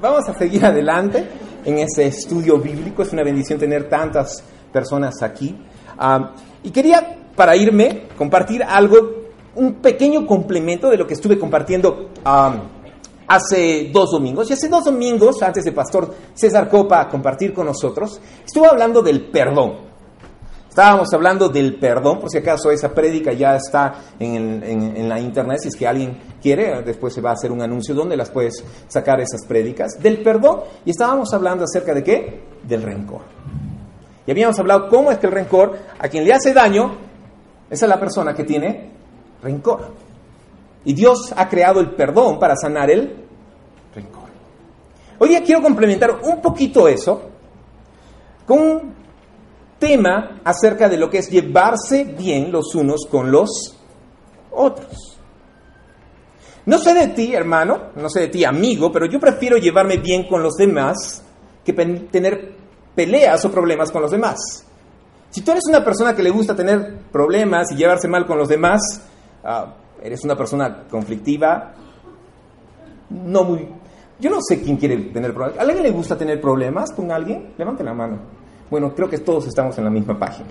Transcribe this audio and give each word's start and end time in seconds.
Vamos 0.00 0.28
a, 0.28 0.34
seguir 0.34 0.64
adelante 0.64 1.26
en 1.64 1.78
ese 1.78 2.06
estudio 2.06 2.58
bíblico. 2.58 3.02
Es 3.02 3.12
una 3.12 3.24
bendición 3.24 3.58
tener 3.58 3.88
tantas 3.88 4.40
personas 4.72 5.20
aquí. 5.20 5.58
Y 6.62 6.70
quería, 6.70 7.18
para 7.34 7.56
irme, 7.56 8.06
compartir 8.16 8.62
algo 8.62 8.98
un 9.56 9.74
pequeño 9.82 10.24
complemento 10.24 10.88
de 10.88 10.96
lo 10.96 11.08
que 11.08 11.14
estuve 11.14 11.40
compartiendo 11.40 12.10
hace 13.26 13.90
dos 13.92 14.12
domingos. 14.12 14.48
Y 14.48 14.52
hace 14.52 14.68
dos 14.68 14.84
domingos, 14.84 15.42
antes 15.42 15.64
de 15.64 15.72
Pastor 15.72 16.14
César 16.32 16.68
Copa 16.68 17.08
compartir 17.08 17.52
con 17.52 17.66
nosotros, 17.66 18.20
estuve 18.46 18.68
hablando 18.68 19.02
del 19.02 19.28
perdón. 19.28 19.89
Estábamos 20.70 21.12
hablando 21.12 21.48
del 21.48 21.74
perdón, 21.80 22.20
por 22.20 22.30
si 22.30 22.38
acaso 22.38 22.70
esa 22.70 22.94
prédica 22.94 23.32
ya 23.32 23.56
está 23.56 23.92
en, 24.20 25.08
la 25.08 25.18
internet, 25.18 25.58
si 25.62 25.68
es 25.68 25.74
que 25.74 25.84
alguien 25.84 26.16
quiere, 26.40 26.80
después 26.82 27.12
se 27.12 27.20
va 27.20 27.30
a 27.30 27.32
hacer 27.32 27.50
un 27.50 27.60
anuncio 27.60 27.92
donde 27.92 28.16
las 28.16 28.30
puedes 28.30 28.64
sacar 28.86 29.20
esas 29.20 29.44
prédicas, 29.48 30.00
del 30.00 30.22
perdón, 30.22 30.60
y 30.84 30.90
estábamos 30.90 31.34
hablando 31.34 31.64
acerca 31.64 31.92
de 31.92 32.04
qué? 32.04 32.44
Del 32.62 32.84
rencor. 32.84 33.22
Y 34.24 34.30
habíamos 34.30 34.56
hablado 34.60 34.88
cómo 34.88 35.10
es 35.10 35.18
que 35.18 35.26
el 35.26 35.32
rencor, 35.32 35.76
a 35.98 36.08
quien 36.08 36.22
le 36.22 36.32
hace 36.32 36.54
daño, 36.54 36.98
esa 37.68 37.86
es 37.86 37.88
la 37.88 37.98
persona 37.98 38.32
que 38.32 38.44
tiene 38.44 38.92
rencor. 39.42 39.88
Y 40.84 40.92
Dios 40.92 41.34
ha 41.36 41.48
creado 41.48 41.80
el 41.80 41.96
perdón 41.96 42.38
para 42.38 42.54
sanar 42.54 42.92
el 42.92 43.12
rencor. 43.92 44.28
Hoy 45.18 45.30
día 45.30 45.42
quiero 45.42 45.62
complementar 45.62 46.20
un 46.22 46.40
poquito 46.40 46.86
eso 46.86 47.22
con 48.46 49.00
tema 49.80 50.40
acerca 50.44 50.88
de 50.88 50.96
lo 50.96 51.10
que 51.10 51.18
es 51.18 51.28
llevarse 51.28 52.04
bien 52.04 52.52
los 52.52 52.72
unos 52.76 53.06
con 53.10 53.32
los 53.32 53.76
otros. 54.52 55.18
No 56.66 56.78
sé 56.78 56.94
de 56.94 57.08
ti, 57.08 57.34
hermano, 57.34 57.90
no 57.96 58.08
sé 58.08 58.20
de 58.20 58.28
ti, 58.28 58.44
amigo, 58.44 58.92
pero 58.92 59.06
yo 59.06 59.18
prefiero 59.18 59.56
llevarme 59.56 59.96
bien 59.96 60.28
con 60.28 60.42
los 60.42 60.54
demás 60.54 61.24
que 61.64 61.72
tener 61.72 62.52
peleas 62.94 63.44
o 63.44 63.50
problemas 63.50 63.90
con 63.90 64.02
los 64.02 64.10
demás. 64.10 64.38
Si 65.30 65.42
tú 65.42 65.52
eres 65.52 65.64
una 65.68 65.84
persona 65.84 66.14
que 66.14 66.22
le 66.22 66.30
gusta 66.30 66.54
tener 66.54 66.98
problemas 67.10 67.72
y 67.72 67.76
llevarse 67.76 68.08
mal 68.08 68.26
con 68.26 68.36
los 68.36 68.48
demás, 68.48 68.80
uh, 69.42 69.70
eres 70.02 70.22
una 70.24 70.36
persona 70.36 70.84
conflictiva, 70.90 71.72
no 73.10 73.44
muy... 73.44 73.68
Yo 74.18 74.28
no 74.28 74.38
sé 74.46 74.60
quién 74.60 74.76
quiere 74.76 74.96
tener 74.96 75.32
problemas. 75.32 75.58
¿A 75.58 75.62
alguien 75.62 75.82
le 75.82 75.90
gusta 75.92 76.18
tener 76.18 76.40
problemas 76.40 76.92
con 76.92 77.10
alguien? 77.10 77.54
Levante 77.56 77.82
la 77.82 77.94
mano. 77.94 78.39
Bueno, 78.70 78.94
creo 78.94 79.08
que 79.08 79.18
todos 79.18 79.46
estamos 79.46 79.76
en 79.78 79.84
la 79.84 79.90
misma 79.90 80.18
página. 80.18 80.48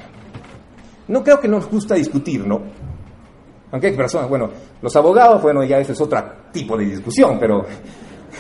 No 1.07 1.23
creo 1.23 1.39
que 1.39 1.47
nos 1.47 1.69
gusta 1.69 1.95
discutir, 1.95 2.45
¿no? 2.45 2.61
Aunque 3.71 3.87
hay 3.87 3.95
personas, 3.95 4.27
bueno, 4.27 4.49
los 4.81 4.95
abogados, 4.95 5.41
bueno, 5.41 5.63
ya 5.63 5.79
ese 5.79 5.93
es 5.93 6.01
otro 6.01 6.21
tipo 6.51 6.77
de 6.77 6.85
discusión, 6.85 7.37
pero 7.39 7.65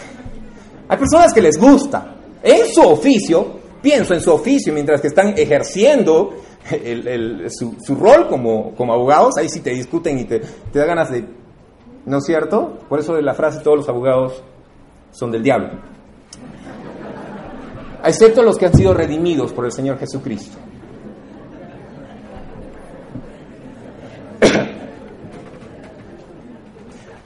hay 0.87 0.97
personas 0.97 1.33
que 1.33 1.41
les 1.41 1.57
gusta. 1.59 2.15
En 2.43 2.67
su 2.67 2.81
oficio, 2.81 3.59
pienso 3.81 4.13
en 4.13 4.21
su 4.21 4.31
oficio 4.31 4.73
mientras 4.73 5.01
que 5.01 5.07
están 5.07 5.33
ejerciendo 5.37 6.33
el, 6.71 7.47
su, 7.49 7.95
rol 7.95 8.27
como, 8.27 8.75
como, 8.75 8.93
abogados, 8.93 9.37
ahí 9.37 9.49
sí 9.49 9.61
te 9.61 9.71
discuten 9.71 10.19
y 10.19 10.25
te, 10.25 10.39
te 10.39 10.79
da 10.79 10.85
ganas 10.85 11.11
de... 11.11 11.25
¿No 12.05 12.17
es 12.17 12.25
cierto? 12.25 12.79
Por 12.89 12.99
eso 12.99 13.19
la 13.21 13.33
frase 13.33 13.59
todos 13.59 13.77
los 13.77 13.89
abogados 13.89 14.41
son 15.11 15.31
del 15.31 15.43
diablo. 15.43 15.69
Excepto 18.03 18.43
los 18.43 18.57
que 18.57 18.65
han 18.65 18.73
sido 18.73 18.93
redimidos 18.93 19.51
por 19.51 19.65
el 19.65 19.71
Señor 19.71 19.97
Jesucristo. 19.99 20.57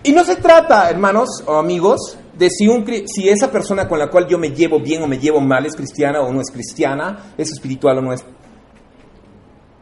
Y 0.06 0.12
no 0.12 0.24
se 0.26 0.36
trata, 0.36 0.90
hermanos 0.90 1.44
o 1.46 1.54
amigos, 1.54 2.18
de 2.38 2.50
si, 2.50 3.30
esa 3.30 3.50
persona 3.50 3.88
con 3.88 4.00
la 4.00 4.10
cual 4.10 4.28
yo 4.28 4.38
me 4.38 4.50
llevo 4.50 4.80
bien 4.80 5.02
o 5.04 5.08
me 5.08 5.18
llevo 5.18 5.40
mal 5.40 5.66
es 5.66 5.76
cristiana 5.76 6.20
o 6.22 6.34
no 6.34 6.42
es 6.42 6.52
cristiana, 6.52 7.34
es 7.38 7.52
espiritual 7.52 8.00
o 8.00 8.02
no 8.02 8.14
es 8.14 8.26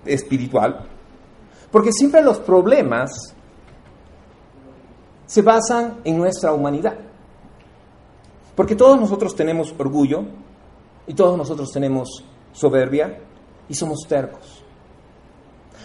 espiritual. 0.06 0.86
Porque 1.72 1.92
siempre 1.92 2.22
los 2.22 2.38
problemas 2.38 3.34
se 5.26 5.42
basan 5.42 6.02
en 6.04 6.18
nuestra 6.18 6.54
humanidad. 6.54 6.98
Porque 8.56 8.76
todos 8.76 9.00
nosotros 9.00 9.34
tenemos 9.34 9.74
orgullo 9.78 10.26
y 11.12 11.14
todos 11.14 11.38
nosotros 11.38 11.70
tenemos 11.74 12.24
soberbia 12.54 13.20
y 13.68 13.76
somos 13.76 14.08
tercos. 14.08 14.64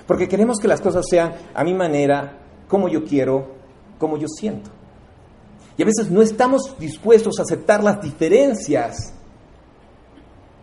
Porque 0.06 0.28
queremos 0.28 0.60
que 0.60 0.68
las 0.68 0.80
cosas 0.80 1.04
sean 1.10 1.34
a 1.52 1.64
mi 1.64 1.74
manera, 1.74 2.38
como 2.68 2.88
yo 2.88 3.02
quiero, 3.02 3.56
como 3.98 4.18
yo 4.18 4.28
siento. 4.28 4.70
Y 5.76 5.82
a 5.82 5.84
veces 5.84 6.12
no 6.12 6.22
estamos 6.22 6.78
dispuestos 6.78 7.40
a 7.40 7.42
aceptar 7.42 7.82
las 7.82 8.00
diferencias, 8.00 9.14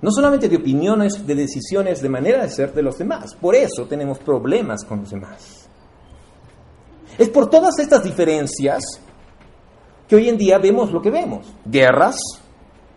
no 0.01 0.11
solamente 0.11 0.47
de 0.47 0.55
opiniones, 0.55 1.27
de 1.27 1.35
decisiones, 1.35 2.01
de 2.01 2.07
manera 2.07 2.43
de 2.43 2.49
ser 2.49 2.73
de 2.73 2.83
los 2.83 2.97
demás. 2.97 3.35
Por 3.35 3.55
eso 3.55 3.85
tenemos 3.85 4.19
problemas 4.19 4.85
con 4.85 5.01
los 5.01 5.09
demás. 5.09 5.67
Es 7.17 7.27
por 7.27 7.49
todas 7.49 7.77
estas 7.79 8.01
diferencias 8.01 8.81
que 10.07 10.15
hoy 10.15 10.29
en 10.29 10.37
día 10.37 10.57
vemos 10.57 10.93
lo 10.93 11.01
que 11.01 11.11
vemos. 11.11 11.53
Guerras, 11.65 12.15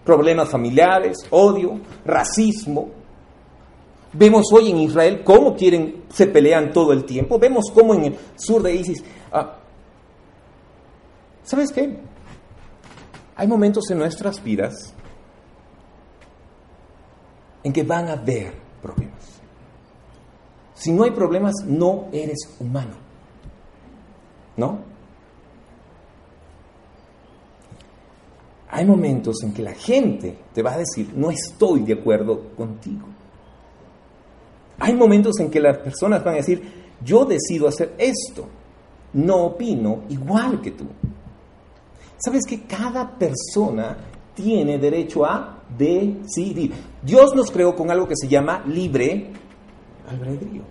problemas 0.07 0.49
familiares, 0.49 1.19
odio, 1.31 1.81
racismo. 2.05 2.89
Vemos 4.13 4.47
hoy 4.53 4.71
en 4.71 4.79
Israel 4.79 5.23
cómo 5.23 5.55
quieren, 5.55 6.05
se 6.09 6.27
pelean 6.29 6.73
todo 6.73 6.93
el 6.93 7.05
tiempo. 7.05 7.39
Vemos 7.39 7.67
cómo 7.75 7.93
en 7.95 8.05
el 8.05 8.17
sur 8.37 8.63
de 8.63 8.75
ISIS 8.75 9.05
ah, 9.33 9.57
¿Sabes 11.43 11.71
qué? 11.71 11.99
Hay 13.37 13.47
momentos 13.47 13.91
en 13.91 13.99
nuestras 13.99 14.43
vidas 14.43 14.95
en 17.63 17.73
que 17.73 17.83
van 17.83 18.09
a 18.09 18.13
haber 18.13 18.53
problemas. 18.81 19.41
Si 20.75 20.93
no 20.93 21.05
hay 21.05 21.11
problemas, 21.11 21.55
no 21.67 22.07
eres 22.13 22.39
humano. 22.59 22.95
¿No? 24.57 24.96
Hay 28.69 28.85
momentos 28.85 29.43
en 29.43 29.53
que 29.53 29.63
la 29.63 29.75
gente 29.75 30.37
te 30.53 30.63
va 30.63 30.73
a 30.73 30.79
decir, 30.79 31.13
no 31.15 31.31
estoy 31.31 31.81
de 31.81 31.95
acuerdo 31.95 32.51
contigo. 32.57 33.07
Hay 34.79 34.95
momentos 34.95 35.39
en 35.41 35.51
que 35.51 35.61
las 35.61 35.79
personas 35.79 36.23
van 36.25 36.35
a 36.35 36.39
decir, 36.39 36.63
yo 37.03 37.25
decido 37.25 37.69
hacer 37.69 37.95
esto, 37.97 38.47
no 39.13 39.47
opino 39.47 40.03
igual 40.09 40.61
que 40.61 40.73
tú. 40.73 40.85
¿Sabes 42.19 42.45
que 42.45 42.63
cada 42.63 43.09
persona 43.17 43.97
tiene 44.35 44.79
derecho 44.79 45.25
a 45.25 45.63
decidir? 45.77 46.73
Dios 47.03 47.35
nos 47.35 47.51
creó 47.51 47.75
con 47.77 47.91
algo 47.91 48.09
que 48.09 48.17
se 48.17 48.29
llama 48.29 48.65
libre 48.67 49.31
albedrío. 50.09 50.63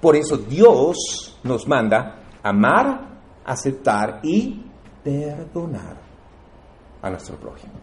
Por 0.00 0.16
eso 0.16 0.36
Dios 0.36 1.38
nos 1.42 1.66
manda 1.66 2.22
amar, 2.42 3.20
aceptar 3.44 4.20
y 4.22 4.62
perdonar 5.02 6.07
a 7.02 7.10
nuestro 7.10 7.36
prójimo. 7.36 7.74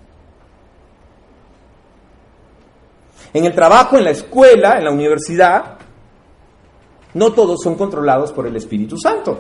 En 3.33 3.45
el 3.45 3.53
trabajo, 3.53 3.97
en 3.97 4.05
la 4.05 4.11
escuela, 4.11 4.77
en 4.77 4.85
la 4.85 4.91
universidad, 4.91 5.77
no 7.13 7.33
todos 7.33 7.59
son 7.61 7.75
controlados 7.75 8.31
por 8.31 8.47
el 8.47 8.55
Espíritu 8.55 8.97
Santo. 8.97 9.39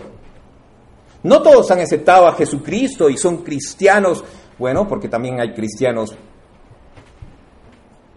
No 1.23 1.41
todos 1.41 1.71
han 1.71 1.79
aceptado 1.79 2.27
a 2.27 2.33
Jesucristo 2.33 3.09
y 3.09 3.17
son 3.17 3.37
cristianos, 3.37 4.23
bueno, 4.59 4.87
porque 4.87 5.07
también 5.07 5.39
hay 5.39 5.53
cristianos 5.53 6.15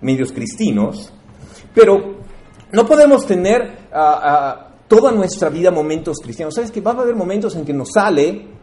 medios 0.00 0.32
cristinos, 0.32 1.12
pero 1.74 2.18
no 2.70 2.86
podemos 2.86 3.26
tener 3.26 3.88
uh, 3.92 3.98
uh, 3.98 4.68
toda 4.86 5.10
nuestra 5.10 5.48
vida 5.48 5.70
momentos 5.70 6.18
cristianos. 6.22 6.54
¿Sabes 6.54 6.70
que 6.70 6.80
va 6.80 6.92
a 6.92 7.00
haber 7.00 7.14
momentos 7.14 7.56
en 7.56 7.64
que 7.64 7.72
nos 7.72 7.90
sale 7.92 8.57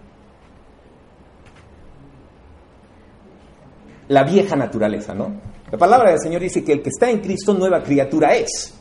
la 4.08 4.24
vieja 4.24 4.56
naturaleza, 4.56 5.14
¿no? 5.14 5.34
La 5.72 5.78
palabra 5.78 6.12
del 6.12 6.20
Señor 6.20 6.42
dice 6.42 6.64
que 6.64 6.74
el 6.74 6.82
que 6.82 6.90
está 6.90 7.10
en 7.10 7.20
Cristo 7.20 7.54
nueva 7.54 7.82
criatura 7.82 8.36
es. 8.36 8.74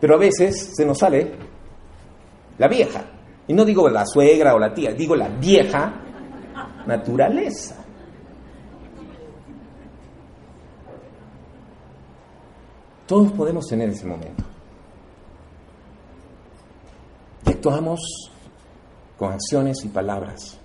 Pero 0.00 0.14
a 0.14 0.18
veces 0.18 0.72
se 0.74 0.84
nos 0.84 0.98
sale 0.98 1.32
la 2.58 2.68
vieja. 2.68 3.04
Y 3.46 3.54
no 3.54 3.64
digo 3.64 3.88
la 3.88 4.06
suegra 4.06 4.54
o 4.54 4.58
la 4.58 4.72
tía, 4.72 4.92
digo 4.92 5.16
la 5.16 5.28
vieja 5.28 6.00
naturaleza. 6.86 7.76
Todos 13.06 13.32
podemos 13.32 13.66
tener 13.66 13.88
ese 13.88 14.06
momento. 14.06 14.44
Y 17.46 17.50
actuamos 17.50 18.00
con 19.16 19.32
acciones 19.32 19.82
y 19.84 19.88
palabras 19.88 20.60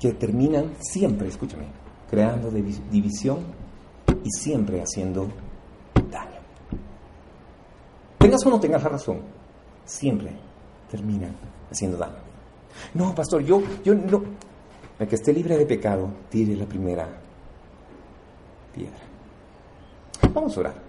que 0.00 0.12
terminan 0.12 0.72
siempre, 0.80 1.28
escúchame, 1.28 1.64
creando 2.10 2.50
división 2.50 3.38
y 4.22 4.30
siempre 4.30 4.80
haciendo 4.80 5.28
daño. 6.10 6.40
Tengas 8.18 8.44
o 8.46 8.50
no 8.50 8.60
tengas 8.60 8.82
la 8.82 8.90
razón, 8.90 9.20
siempre 9.84 10.32
terminan 10.90 11.34
haciendo 11.70 11.96
daño. 11.96 12.24
No, 12.94 13.14
pastor, 13.14 13.42
yo, 13.42 13.62
yo 13.84 13.94
no. 13.94 14.22
El 14.98 15.08
que 15.08 15.16
esté 15.16 15.32
libre 15.32 15.56
de 15.56 15.66
pecado, 15.66 16.08
tire 16.30 16.56
la 16.56 16.66
primera 16.66 17.08
piedra. 18.74 18.98
Vamos 20.32 20.56
a 20.56 20.60
orar. 20.60 20.83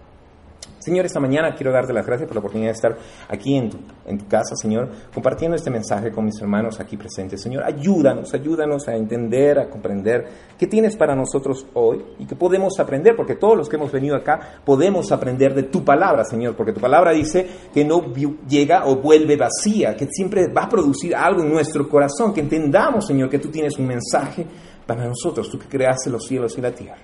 Señor, 0.86 1.04
esta 1.08 1.20
mañana 1.20 1.56
quiero 1.56 1.72
darte 1.72 1.92
las 1.94 2.06
gracias 2.06 2.28
por 2.28 2.36
la 2.36 2.42
oportunidad 2.42 2.70
de 2.70 2.76
estar 2.76 2.96
aquí 3.28 3.56
en 3.56 3.72
tu, 3.72 3.78
en 4.06 4.20
tu, 4.20 4.28
casa, 4.28 4.56
Señor, 4.56 4.88
compartiendo 5.12 5.56
este 5.56 5.72
mensaje 5.72 6.12
con 6.12 6.26
mis 6.26 6.40
hermanos 6.40 6.80
aquí 6.80 6.96
presentes. 6.96 7.42
Señor, 7.42 7.64
ayúdanos, 7.64 8.32
ayúdanos 8.36 8.88
a 8.88 8.96
entender, 8.96 9.58
a 9.58 9.68
comprender 9.68 10.28
qué 10.56 10.68
tienes 10.68 10.96
para 10.96 11.16
nosotros 11.16 11.66
hoy 11.74 12.06
y 12.20 12.28
que 12.28 12.36
podemos 12.36 12.80
aprender, 12.80 13.16
porque 13.16 13.34
todos 13.34 13.58
los 13.58 13.68
que 13.68 13.78
hemos 13.78 13.92
venido 13.92 14.16
acá 14.16 14.60
podemos 14.64 15.12
aprender 15.12 15.56
de 15.56 15.64
tu 15.64 15.84
palabra, 15.84 16.24
Señor, 16.24 16.56
porque 16.56 16.72
tu 16.72 16.80
palabra 16.80 17.14
dice 17.14 17.48
que 17.74 17.84
no 17.84 18.14
llega 18.48 18.86
o 18.86 18.98
vuelve 18.98 19.38
vacía, 19.38 19.96
que 19.96 20.06
siempre 20.12 20.50
va 20.50 20.66
a 20.66 20.70
producir 20.70 21.16
algo 21.16 21.42
en 21.42 21.52
nuestro 21.52 21.90
corazón, 21.90 22.32
que 22.32 22.42
entendamos, 22.42 23.08
Señor, 23.08 23.28
que 23.28 23.40
tú 23.40 23.50
tienes 23.50 23.76
un 23.80 23.88
mensaje 23.88 24.46
para 24.86 25.08
nosotros, 25.08 25.50
tú 25.50 25.58
que 25.58 25.66
creaste 25.66 26.12
los 26.12 26.28
cielos 26.28 26.56
y 26.60 26.62
la 26.62 26.72
tierra. 26.72 27.02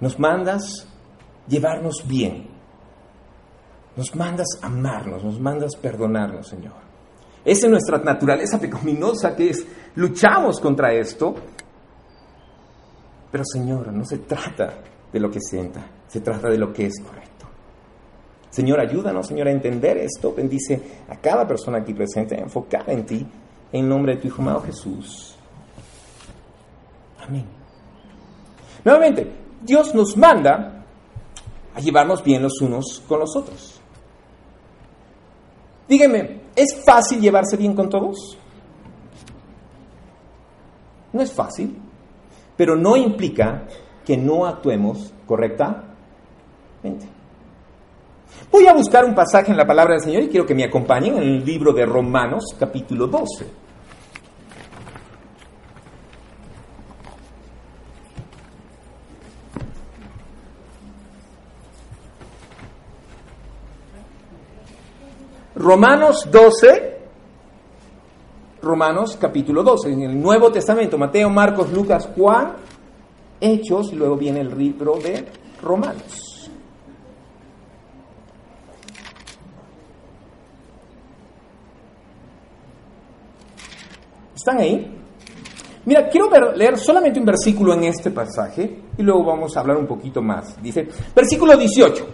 Nos 0.00 0.18
mandas 0.18 0.88
llevarnos 1.48 2.04
bien. 2.06 2.48
Nos 3.96 4.14
mandas 4.14 4.48
amarnos, 4.62 5.22
nos 5.22 5.38
mandas 5.38 5.76
perdonarnos, 5.76 6.48
Señor. 6.48 6.74
Esa 7.44 7.66
es 7.66 7.70
nuestra 7.70 7.98
naturaleza 7.98 8.58
pecaminosa 8.58 9.34
que 9.34 9.50
es, 9.50 9.66
luchamos 9.96 10.60
contra 10.60 10.92
esto. 10.92 11.34
Pero 13.30 13.44
Señor, 13.44 13.92
no 13.92 14.04
se 14.04 14.18
trata 14.18 14.74
de 15.12 15.20
lo 15.20 15.30
que 15.30 15.40
sienta, 15.40 15.86
se 16.06 16.20
trata 16.20 16.48
de 16.48 16.58
lo 16.58 16.72
que 16.72 16.86
es 16.86 17.00
correcto. 17.00 17.46
Señor, 18.50 18.80
ayúdanos, 18.80 19.26
Señor, 19.26 19.48
a 19.48 19.50
entender 19.50 19.96
esto. 19.96 20.34
Bendice 20.34 20.80
a 21.08 21.16
cada 21.16 21.46
persona 21.46 21.78
aquí 21.78 21.94
presente, 21.94 22.36
a 22.36 22.92
en 22.92 23.06
ti, 23.06 23.26
en 23.72 23.88
nombre 23.88 24.14
de 24.14 24.20
tu 24.20 24.28
Hijo 24.28 24.42
amado 24.42 24.60
Jesús. 24.60 25.36
Amén. 27.26 27.46
Nuevamente, 28.84 29.32
Dios 29.62 29.94
nos 29.94 30.16
manda 30.16 30.81
a 31.74 31.80
llevarnos 31.80 32.22
bien 32.22 32.42
los 32.42 32.60
unos 32.60 33.02
con 33.08 33.20
los 33.20 33.36
otros. 33.36 33.80
Dígame, 35.88 36.40
¿es 36.54 36.82
fácil 36.84 37.20
llevarse 37.20 37.56
bien 37.56 37.74
con 37.74 37.88
todos? 37.88 38.38
No 41.12 41.20
es 41.20 41.32
fácil, 41.32 41.76
pero 42.56 42.76
no 42.76 42.96
implica 42.96 43.66
que 44.04 44.16
no 44.16 44.46
actuemos 44.46 45.12
correctamente. 45.26 47.06
Voy 48.50 48.66
a 48.66 48.72
buscar 48.72 49.04
un 49.04 49.14
pasaje 49.14 49.50
en 49.50 49.56
la 49.56 49.66
palabra 49.66 49.94
del 49.94 50.02
Señor 50.02 50.22
y 50.22 50.28
quiero 50.28 50.46
que 50.46 50.54
me 50.54 50.64
acompañen 50.64 51.16
en 51.16 51.22
el 51.22 51.44
libro 51.44 51.72
de 51.72 51.86
Romanos 51.86 52.44
capítulo 52.58 53.06
12. 53.06 53.61
Romanos 65.62 66.28
12, 66.28 66.98
Romanos 68.62 69.16
capítulo 69.16 69.62
12, 69.62 69.92
en 69.92 70.02
el 70.02 70.20
Nuevo 70.20 70.50
Testamento, 70.50 70.98
Mateo, 70.98 71.30
Marcos, 71.30 71.72
Lucas, 71.72 72.08
Juan, 72.16 72.54
Hechos, 73.40 73.92
y 73.92 73.94
luego 73.94 74.16
viene 74.16 74.40
el 74.40 74.58
libro 74.58 74.96
de 74.96 75.24
Romanos. 75.62 76.50
¿Están 84.34 84.58
ahí? 84.58 84.98
Mira, 85.84 86.08
quiero 86.08 86.28
leer 86.56 86.76
solamente 86.76 87.20
un 87.20 87.26
versículo 87.26 87.74
en 87.74 87.84
este 87.84 88.10
pasaje 88.10 88.80
y 88.98 89.02
luego 89.04 89.26
vamos 89.26 89.56
a 89.56 89.60
hablar 89.60 89.76
un 89.76 89.86
poquito 89.86 90.20
más. 90.22 90.60
Dice, 90.60 90.88
versículo 91.14 91.56
18, 91.56 92.06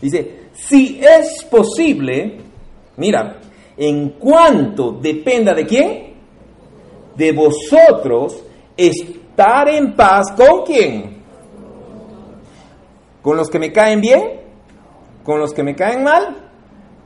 dice, 0.00 0.50
si 0.52 1.00
es 1.02 1.44
posible, 1.50 2.51
Mira, 2.96 3.40
en 3.76 4.10
cuanto 4.10 4.92
dependa 4.92 5.54
de 5.54 5.66
quién, 5.66 6.14
de 7.16 7.32
vosotros, 7.32 8.42
estar 8.76 9.68
en 9.68 9.94
paz 9.94 10.32
con 10.36 10.64
quién. 10.64 11.22
¿Con 13.22 13.36
los 13.36 13.48
que 13.48 13.58
me 13.58 13.72
caen 13.72 14.00
bien? 14.00 14.40
¿Con 15.24 15.38
los 15.38 15.52
que 15.52 15.62
me 15.62 15.76
caen 15.76 16.02
mal? 16.02 16.50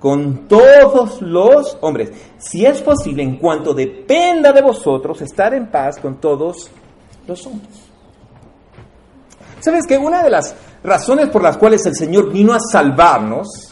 Con 0.01 0.49
todos 0.49 1.21
los 1.23 1.77
hombres. 1.81 2.11
Si 2.39 2.65
es 2.65 2.81
posible, 2.83 3.23
en 3.23 3.37
cuanto 3.37 3.75
dependa 3.75 4.53
de 4.53 4.63
vosotros, 4.63 5.21
estar 5.21 5.55
en 5.55 5.71
paz 5.71 5.99
con 5.99 6.21
todos 6.21 6.71
los 7.27 7.47
hombres. 7.47 7.87
¿Sabes 9.61 9.87
que 9.87 9.99
una 9.99 10.23
de 10.23 10.31
las 10.31 10.55
razones 10.83 11.29
por 11.29 11.43
las 11.43 11.57
cuales 11.57 11.85
el 11.87 11.95
Señor 11.95 12.33
vino 12.33 12.53
a 12.55 12.61
salvarnos 12.61 13.66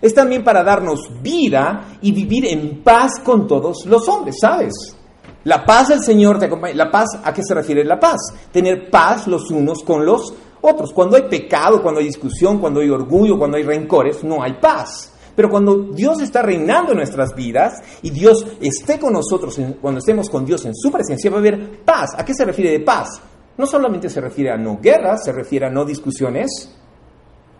es 0.00 0.14
también 0.14 0.44
para 0.44 0.62
darnos 0.62 1.00
vida 1.22 1.98
y 2.00 2.12
vivir 2.12 2.46
en 2.46 2.82
paz 2.82 3.20
con 3.24 3.46
todos 3.46 3.86
los 3.86 4.08
hombres, 4.08 4.36
¿sabes? 4.40 4.96
La 5.44 5.64
paz 5.64 5.88
del 5.88 6.02
Señor 6.02 6.38
te 6.38 6.46
acompaña. 6.46 6.74
¿La 6.74 6.90
paz 6.90 7.06
a 7.24 7.32
qué 7.32 7.42
se 7.42 7.54
refiere 7.54 7.84
la 7.84 7.98
paz? 7.98 8.18
Tener 8.52 8.90
paz 8.90 9.26
los 9.26 9.50
unos 9.50 9.82
con 9.82 10.04
los 10.04 10.34
otros. 10.60 10.92
Cuando 10.92 11.16
hay 11.16 11.22
pecado, 11.22 11.82
cuando 11.82 12.00
hay 12.00 12.06
discusión, 12.06 12.58
cuando 12.58 12.80
hay 12.80 12.90
orgullo, 12.90 13.38
cuando 13.38 13.56
hay 13.56 13.62
rencores, 13.62 14.22
no 14.24 14.42
hay 14.42 14.54
paz. 14.60 15.12
Pero 15.34 15.48
cuando 15.48 15.92
Dios 15.92 16.20
está 16.20 16.42
reinando 16.42 16.90
en 16.92 16.98
nuestras 16.98 17.34
vidas 17.34 17.74
y 18.02 18.10
Dios 18.10 18.44
esté 18.60 18.98
con 18.98 19.12
nosotros, 19.12 19.58
cuando 19.80 20.00
estemos 20.00 20.28
con 20.28 20.44
Dios 20.44 20.64
en 20.66 20.74
su 20.74 20.90
presencia, 20.90 21.30
va 21.30 21.36
a 21.36 21.40
haber 21.40 21.84
paz. 21.84 22.10
¿A 22.16 22.24
qué 22.24 22.34
se 22.34 22.44
refiere 22.44 22.72
de 22.72 22.80
paz? 22.80 23.08
No 23.56 23.64
solamente 23.64 24.10
se 24.10 24.20
refiere 24.20 24.50
a 24.50 24.56
no 24.56 24.78
guerras, 24.82 25.24
se 25.24 25.32
refiere 25.32 25.66
a 25.66 25.70
no 25.70 25.84
discusiones 25.84 26.76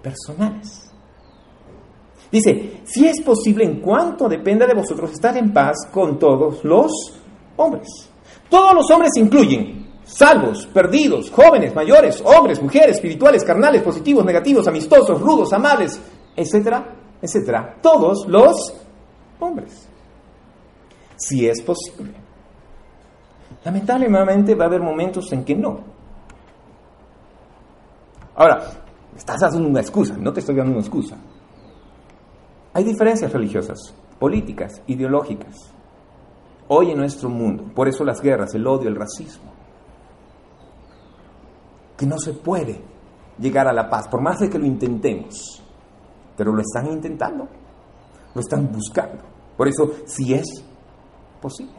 personales. 0.02 0.88
Dice, 2.30 2.82
si 2.85 3.06
es 3.06 3.20
posible 3.23 3.64
en 3.64 3.80
cuanto 3.80 4.28
dependa 4.28 4.66
de 4.66 4.75
vosotros 4.75 5.12
estar 5.12 5.37
en 5.37 5.52
paz 5.52 5.88
con 5.90 6.18
todos 6.18 6.62
los 6.64 6.92
hombres. 7.56 7.88
Todos 8.50 8.75
los 8.75 8.90
hombres 8.90 9.12
incluyen 9.16 9.87
salvos, 10.04 10.66
perdidos, 10.66 11.30
jóvenes, 11.30 11.75
mayores, 11.75 12.23
hombres, 12.25 12.62
mujeres, 12.62 12.97
espirituales, 12.97 13.44
carnales, 13.44 13.82
positivos, 13.82 14.25
negativos, 14.25 14.66
amistosos, 14.66 15.20
rudos, 15.20 15.52
amables, 15.52 16.00
etcétera, 16.37 16.94
etcétera. 17.20 17.76
Todos 17.80 18.26
los 18.26 18.75
hombres. 19.40 19.88
Si 21.16 21.47
es 21.47 21.62
posible. 21.62 22.14
Lamentablemente 23.64 24.54
va 24.54 24.64
a 24.64 24.68
haber 24.68 24.82
momentos 24.82 25.32
en 25.32 25.44
que 25.44 25.54
no. 25.54 25.80
Ahora, 28.37 28.62
estás 29.16 29.42
haciendo 29.42 29.68
una 29.68 29.80
excusa, 29.80 30.16
no 30.16 30.32
te 30.32 30.40
estoy 30.40 30.54
dando 30.54 30.73
una 30.73 30.80
excusa. 30.80 31.16
Hay 32.78 32.85
diferencias 32.85 33.32
religiosas, 33.32 33.92
políticas, 34.20 34.82
ideológicas. 34.87 35.56
Hoy 36.68 36.92
en 36.92 36.99
nuestro 36.99 37.28
mundo, 37.28 37.64
por 37.75 37.88
eso 37.88 38.04
las 38.04 38.20
guerras, 38.20 38.54
el 38.54 38.64
odio, 38.68 38.88
el 38.88 38.94
racismo, 38.94 39.50
que 41.97 42.06
no 42.06 42.20
se 42.20 42.35
puede 42.35 42.80
llegar 43.37 43.66
a 43.66 43.73
la 43.73 43.90
paz, 43.90 44.06
por 44.06 44.20
más 44.20 44.38
de 44.38 44.49
que 44.49 44.61
lo 44.61 44.64
intentemos, 44.64 45.61
pero 46.37 46.52
lo 46.52 46.61
están 46.61 46.87
intentando, 46.87 47.49
lo 48.32 48.40
están 48.40 48.70
buscando. 48.70 49.25
Por 49.56 49.66
eso, 49.66 49.90
si 50.06 50.35
es 50.35 50.47
posible. 51.42 51.75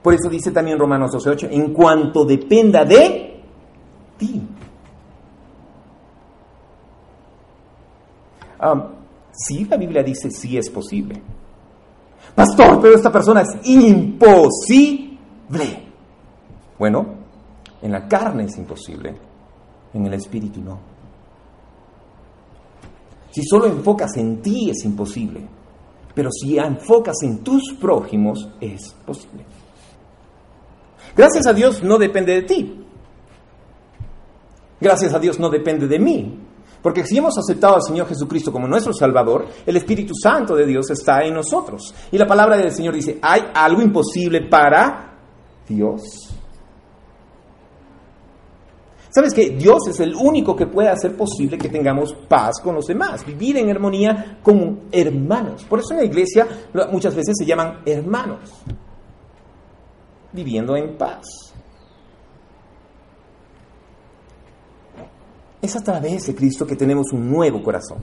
Por 0.00 0.14
eso 0.14 0.28
dice 0.28 0.52
también 0.52 0.78
Romanos 0.78 1.10
12.8, 1.16 1.48
en 1.50 1.74
cuanto 1.74 2.24
dependa 2.24 2.84
de 2.84 3.42
ti. 4.16 4.48
Sí, 9.32 9.64
la 9.64 9.76
Biblia 9.76 10.02
dice 10.02 10.30
sí 10.30 10.56
es 10.56 10.70
posible. 10.70 11.20
Pastor, 12.34 12.80
pero 12.80 12.94
esta 12.94 13.10
persona 13.10 13.42
es 13.42 13.68
imposible. 13.68 15.18
Bueno, 16.78 17.06
en 17.82 17.92
la 17.92 18.06
carne 18.06 18.44
es 18.44 18.56
imposible, 18.56 19.14
en 19.92 20.06
el 20.06 20.14
espíritu 20.14 20.60
no. 20.60 20.78
Si 23.30 23.42
solo 23.44 23.66
enfocas 23.66 24.16
en 24.16 24.40
ti 24.40 24.70
es 24.70 24.84
imposible, 24.84 25.42
pero 26.14 26.30
si 26.30 26.58
enfocas 26.58 27.16
en 27.22 27.38
tus 27.44 27.74
prójimos, 27.80 28.48
es 28.60 28.92
posible. 29.06 29.44
Gracias 31.16 31.46
a 31.46 31.52
Dios 31.52 31.82
no 31.82 31.98
depende 31.98 32.34
de 32.34 32.42
ti. 32.42 32.84
Gracias 34.80 35.12
a 35.14 35.18
Dios 35.18 35.38
no 35.38 35.50
depende 35.50 35.86
de 35.88 35.98
mí. 35.98 36.38
Porque 36.88 37.04
si 37.04 37.18
hemos 37.18 37.36
aceptado 37.36 37.74
al 37.74 37.82
Señor 37.82 38.08
Jesucristo 38.08 38.50
como 38.50 38.66
nuestro 38.66 38.94
Salvador, 38.94 39.46
el 39.66 39.76
Espíritu 39.76 40.14
Santo 40.14 40.56
de 40.56 40.64
Dios 40.64 40.88
está 40.88 41.22
en 41.22 41.34
nosotros. 41.34 41.94
Y 42.10 42.16
la 42.16 42.26
palabra 42.26 42.56
del 42.56 42.72
Señor 42.72 42.94
dice, 42.94 43.18
¿hay 43.20 43.42
algo 43.52 43.82
imposible 43.82 44.48
para 44.48 45.18
Dios? 45.68 46.30
¿Sabes 49.10 49.34
que 49.34 49.50
Dios 49.50 49.86
es 49.90 50.00
el 50.00 50.14
único 50.14 50.56
que 50.56 50.66
puede 50.66 50.88
hacer 50.88 51.14
posible 51.14 51.58
que 51.58 51.68
tengamos 51.68 52.14
paz 52.26 52.58
con 52.64 52.74
los 52.74 52.86
demás, 52.86 53.26
vivir 53.26 53.58
en 53.58 53.68
armonía 53.68 54.38
como 54.42 54.84
hermanos? 54.90 55.64
Por 55.64 55.80
eso 55.80 55.90
en 55.90 55.98
la 55.98 56.06
iglesia 56.06 56.48
muchas 56.90 57.14
veces 57.14 57.34
se 57.38 57.44
llaman 57.44 57.82
hermanos, 57.84 58.48
viviendo 60.32 60.74
en 60.74 60.96
paz. 60.96 61.47
Es 65.60 65.74
a 65.76 65.82
través 65.82 66.26
de 66.26 66.34
Cristo 66.34 66.66
que 66.66 66.76
tenemos 66.76 67.12
un 67.12 67.30
nuevo 67.30 67.62
corazón. 67.62 67.98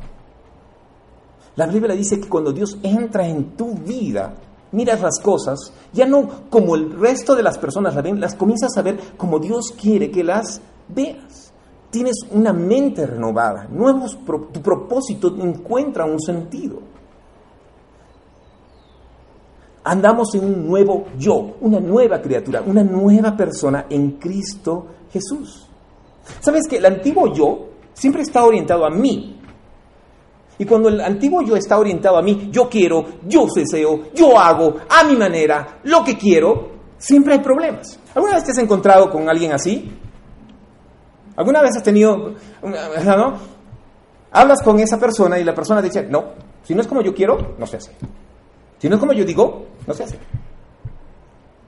La 1.56 1.68
Biblia 1.68 1.96
dice 1.96 2.20
que 2.20 2.28
cuando 2.28 2.52
Dios 2.52 2.78
entra 2.84 3.26
en 3.26 3.56
tu 3.56 3.74
vida, 3.76 4.34
miras 4.74 5.02
las 5.02 5.20
cosas, 5.22 5.72
ya 5.94 6.06
no 6.06 6.50
como 6.50 6.76
el 6.76 7.00
resto 7.00 7.34
de 7.34 7.44
las 7.44 7.58
personas 7.58 7.96
las 7.96 8.04
ven, 8.04 8.20
las 8.20 8.36
comienzas 8.36 8.76
a 8.78 8.82
ver 8.82 9.00
como 9.18 9.40
Dios 9.40 9.74
quiere 9.80 10.12
que 10.12 10.24
las 10.24 10.62
veas. 10.90 11.54
Tienes 11.90 12.18
una 12.32 12.52
mente 12.52 13.08
renovada, 13.08 13.68
nuevos, 13.72 14.18
tu 14.52 14.62
propósito 14.62 15.34
encuentra 15.40 16.04
un 16.04 16.20
sentido. 16.20 16.80
Andamos 19.86 20.34
en 20.36 20.44
un 20.44 20.68
nuevo 20.68 21.06
yo, 21.18 21.56
una 21.62 21.80
nueva 21.80 22.22
criatura, 22.22 22.62
una 22.66 22.84
nueva 22.84 23.38
persona 23.38 23.86
en 23.90 24.14
Cristo 24.14 24.88
Jesús. 25.14 25.65
¿Sabes 26.40 26.68
que 26.68 26.78
el 26.78 26.86
antiguo 26.86 27.34
yo 27.34 27.70
siempre 27.94 28.22
está 28.22 28.44
orientado 28.44 28.86
a 28.86 28.90
mí? 28.90 29.40
Y 30.58 30.66
cuando 30.66 30.90
el 30.90 31.02
antiguo 31.02 31.42
yo 31.42 31.56
está 31.56 31.78
orientado 31.78 32.18
a 32.18 32.22
mí, 32.22 32.50
yo 32.52 32.70
quiero, 32.70 33.06
yo 33.26 33.46
deseo, 33.54 34.14
yo 34.14 34.40
hago, 34.40 34.78
a 34.90 35.04
mi 35.04 35.16
manera, 35.16 35.80
lo 35.84 36.04
que 36.04 36.18
quiero, 36.18 36.72
siempre 36.98 37.34
hay 37.34 37.40
problemas. 37.40 38.00
¿Alguna 38.14 38.36
vez 38.36 38.46
te 38.46 38.52
has 38.52 38.58
encontrado 38.60 39.10
con 39.10 39.30
alguien 39.30 39.52
así? 39.52 39.92
¿Alguna 41.36 41.62
vez 41.62 41.76
has 41.76 41.84
tenido, 41.84 42.34
¿no? 42.64 43.34
Hablas 44.32 44.62
con 44.64 44.80
esa 44.80 44.98
persona 44.98 45.38
y 45.38 45.44
la 45.44 45.54
persona 45.54 45.82
dice, 45.82 46.08
no, 46.10 46.24
si 46.64 46.74
no 46.74 46.82
es 46.82 46.88
como 46.88 47.02
yo 47.02 47.14
quiero, 47.14 47.56
no 47.58 47.66
se 47.68 47.78
hace. 47.78 47.92
Si 48.78 48.88
no 48.88 48.96
es 48.96 49.00
como 49.00 49.14
yo 49.14 49.26
digo, 49.26 49.66
no 49.86 49.94
se 49.94 50.04
hace. 50.04 50.20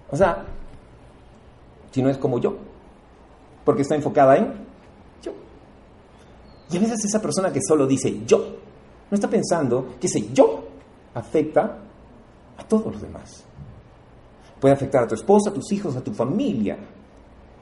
O 0.10 0.16
sea, 0.16 0.46
si 1.92 2.02
no 2.02 2.10
es 2.10 2.18
como 2.18 2.40
yo 2.40 2.56
porque 3.68 3.82
está 3.82 3.96
enfocada 3.96 4.38
en 4.38 4.54
yo. 5.22 5.34
Y 6.72 6.78
a 6.78 6.80
veces 6.80 7.04
esa 7.04 7.22
persona 7.22 7.52
que 7.52 7.60
solo 7.62 7.86
dice 7.86 8.22
yo, 8.26 8.56
no 9.12 9.16
está 9.16 9.30
pensando 9.30 9.96
que 10.00 10.08
ese 10.08 10.32
yo 10.32 10.64
afecta 11.14 11.78
a 12.58 12.64
todos 12.64 12.94
los 12.94 13.02
demás. 13.02 13.44
Puede 14.62 14.74
afectar 14.74 15.04
a 15.04 15.08
tu 15.08 15.16
esposa, 15.16 15.50
a 15.50 15.54
tus 15.54 15.70
hijos, 15.74 15.98
a 15.98 16.02
tu 16.02 16.14
familia, 16.14 16.78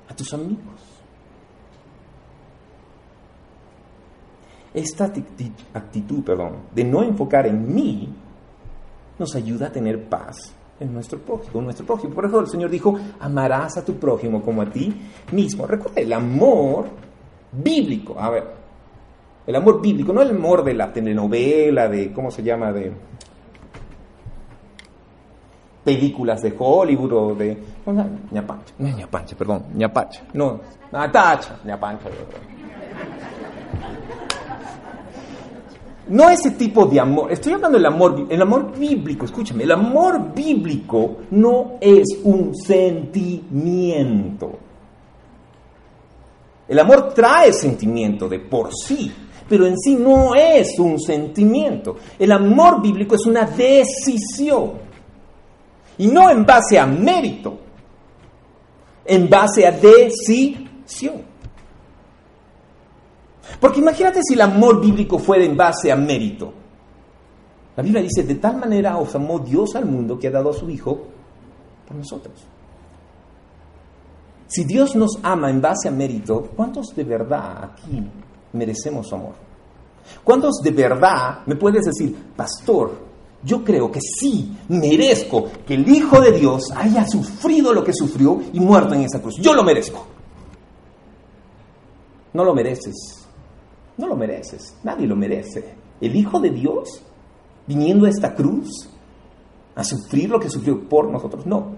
a 0.08 0.16
tus 0.16 0.32
amigos. 0.32 0.80
Esta 4.76 5.12
actitud, 5.74 6.24
perdón, 6.24 6.68
de 6.72 6.84
no 6.84 7.02
enfocar 7.02 7.48
en 7.48 7.74
mí 7.74 8.14
nos 9.18 9.36
ayuda 9.36 9.70
a 9.70 9.72
tener 9.72 10.08
paz 10.08 10.55
en 10.80 10.94
nuestro 10.94 11.20
prójimo, 11.20 11.62
nuestro 11.62 11.86
prójimo. 11.86 12.14
Por 12.14 12.26
eso 12.26 12.40
el 12.40 12.48
Señor 12.48 12.70
dijo, 12.70 12.98
amarás 13.20 13.78
a 13.78 13.86
tu 13.86 13.96
prójimo 13.96 14.42
como 14.42 14.62
a 14.62 14.66
ti 14.66 14.94
mismo. 15.32 15.66
Recuerda, 15.66 16.02
el 16.02 16.12
amor 16.14 16.88
bíblico, 17.52 18.20
a 18.20 18.30
ver, 18.30 18.44
el 19.48 19.56
amor 19.56 19.82
bíblico, 19.82 20.12
no 20.12 20.22
el 20.22 20.32
amor 20.32 20.64
de 20.64 20.74
la 20.74 20.92
telenovela, 20.92 21.88
de, 21.88 22.12
¿cómo 22.12 22.32
se 22.32 22.44
llama?, 22.44 22.72
de 22.72 22.92
películas 25.84 26.42
de 26.42 26.54
Hollywood 26.58 27.14
o 27.14 27.36
de... 27.36 27.58
No, 27.86 27.94
ñapancha, 28.32 28.74
no 28.80 28.90
ñapancha, 28.90 29.36
perdón, 29.38 29.66
ñapacha, 29.76 30.24
no, 30.34 30.60
Natacha, 30.92 31.60
ñapancha. 31.66 32.10
No 36.08 36.30
ese 36.30 36.52
tipo 36.52 36.86
de 36.86 37.00
amor, 37.00 37.32
estoy 37.32 37.54
hablando 37.54 37.78
del 37.78 37.88
amor, 37.88 38.28
el 38.30 38.42
amor 38.42 38.78
bíblico, 38.78 39.26
escúchame, 39.26 39.64
el 39.64 39.72
amor 39.72 40.34
bíblico 40.36 41.18
no 41.32 41.78
es 41.82 42.04
un 42.24 42.56
sentimiento. 42.56 44.60
El 46.68 46.80
amor 46.80 47.14
trae 47.14 47.54
sentimiento 47.54 48.28
de 48.28 48.40
por 48.40 48.72
sí, 48.74 49.12
pero 49.48 49.66
en 49.66 49.78
sí 49.78 49.96
no 49.96 50.36
es 50.36 50.78
un 50.80 51.00
sentimiento. 51.00 51.96
El 52.20 52.32
amor 52.32 52.82
bíblico 52.82 53.16
es 53.16 53.26
una 53.26 53.46
decisión. 53.46 54.74
Y 55.98 56.08
no 56.08 56.30
en 56.30 56.46
base 56.46 56.78
a 56.78 56.86
mérito, 56.86 57.58
en 59.06 59.30
base 59.30 59.66
a 59.66 59.72
decisión. 59.72 61.35
Porque 63.60 63.80
imagínate 63.80 64.22
si 64.24 64.34
el 64.34 64.42
amor 64.42 64.82
bíblico 64.82 65.20
fuera 65.20 65.44
en 65.44 65.56
base 65.56 65.92
a 65.92 65.96
mérito. 65.96 66.52
La 67.76 67.84
Biblia 67.84 68.02
dice, 68.02 68.24
de 68.24 68.36
tal 68.36 68.58
manera 68.58 68.98
os 68.98 69.14
amó 69.16 69.40
Dios 69.40 69.76
al 69.76 69.86
mundo 69.86 70.18
que 70.18 70.28
ha 70.28 70.32
dado 70.32 70.50
a 70.50 70.54
su 70.54 70.70
Hijo 70.70 71.00
por 71.88 71.98
nosotros. 71.98 72.36
Si 74.48 74.64
Dios 74.64 74.96
nos 74.96 75.20
ama 75.24 75.50
en 75.50 75.60
base 75.60 75.88
a 75.88 75.92
mérito, 75.92 76.50
¿cuántos 76.56 76.96
de 76.96 77.04
verdad 77.04 77.64
aquí 77.64 78.02
merecemos 78.54 79.08
su 79.08 79.16
amor? 79.16 79.34
¿Cuántos 80.24 80.62
de 80.64 80.72
verdad 80.72 81.40
me 81.46 81.56
puedes 81.56 81.86
decir, 81.86 82.16
pastor, 82.36 82.94
yo 83.44 83.64
creo 83.64 83.92
que 83.92 84.00
sí 84.02 84.56
merezco 84.70 85.50
que 85.66 85.74
el 85.74 85.88
Hijo 85.90 86.22
de 86.22 86.32
Dios 86.32 86.72
haya 86.76 87.06
sufrido 87.08 87.74
lo 87.74 87.84
que 87.84 87.94
sufrió 87.94 88.42
y 88.54 88.60
muerto 88.60 88.94
en 88.94 89.02
esa 89.02 89.20
cruz? 89.20 89.36
Yo 89.40 89.54
lo 89.54 89.64
merezco. 89.64 90.06
No 92.34 92.44
lo 92.44 92.54
mereces. 92.54 93.25
No 93.98 94.08
lo 94.08 94.16
mereces, 94.16 94.76
nadie 94.84 95.08
lo 95.08 95.16
merece. 95.16 95.76
El 96.02 96.16
Hijo 96.16 96.40
de 96.40 96.50
Dios, 96.50 97.02
viniendo 97.66 98.06
a 98.06 98.10
esta 98.10 98.36
cruz, 98.36 98.90
a 99.76 99.84
sufrir 99.84 100.30
lo 100.30 100.40
que 100.40 100.50
sufrió 100.50 100.88
por 100.88 101.10
nosotros, 101.10 101.46
no. 101.46 101.76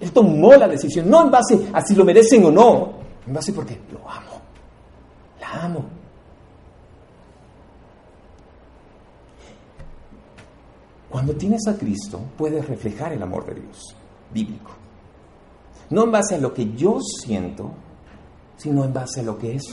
Él 0.00 0.12
tomó 0.12 0.54
la 0.54 0.68
decisión, 0.68 1.08
no 1.08 1.24
en 1.24 1.30
base 1.30 1.68
a 1.72 1.80
si 1.82 1.94
lo 1.94 2.04
merecen 2.04 2.44
o 2.44 2.50
no, 2.50 2.92
en 3.26 3.32
base 3.32 3.52
porque 3.52 3.78
lo 3.92 3.98
amo, 4.08 4.40
la 5.40 5.64
amo. 5.64 5.84
Cuando 11.08 11.34
tienes 11.34 11.66
a 11.66 11.76
Cristo, 11.76 12.20
puedes 12.36 12.66
reflejar 12.68 13.12
el 13.12 13.22
amor 13.22 13.46
de 13.46 13.60
Dios, 13.60 13.96
bíblico. 14.32 14.70
No 15.90 16.04
en 16.04 16.12
base 16.12 16.34
a 16.34 16.38
lo 16.38 16.52
que 16.52 16.74
yo 16.74 17.00
siento, 17.00 17.72
sino 18.56 18.84
en 18.84 18.92
base 18.92 19.20
a 19.20 19.22
lo 19.22 19.38
que 19.38 19.56
es 19.56 19.64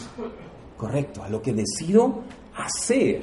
correcto, 0.77 1.23
a 1.23 1.29
lo 1.29 1.41
que 1.41 1.53
decido 1.53 2.23
hacer. 2.55 3.21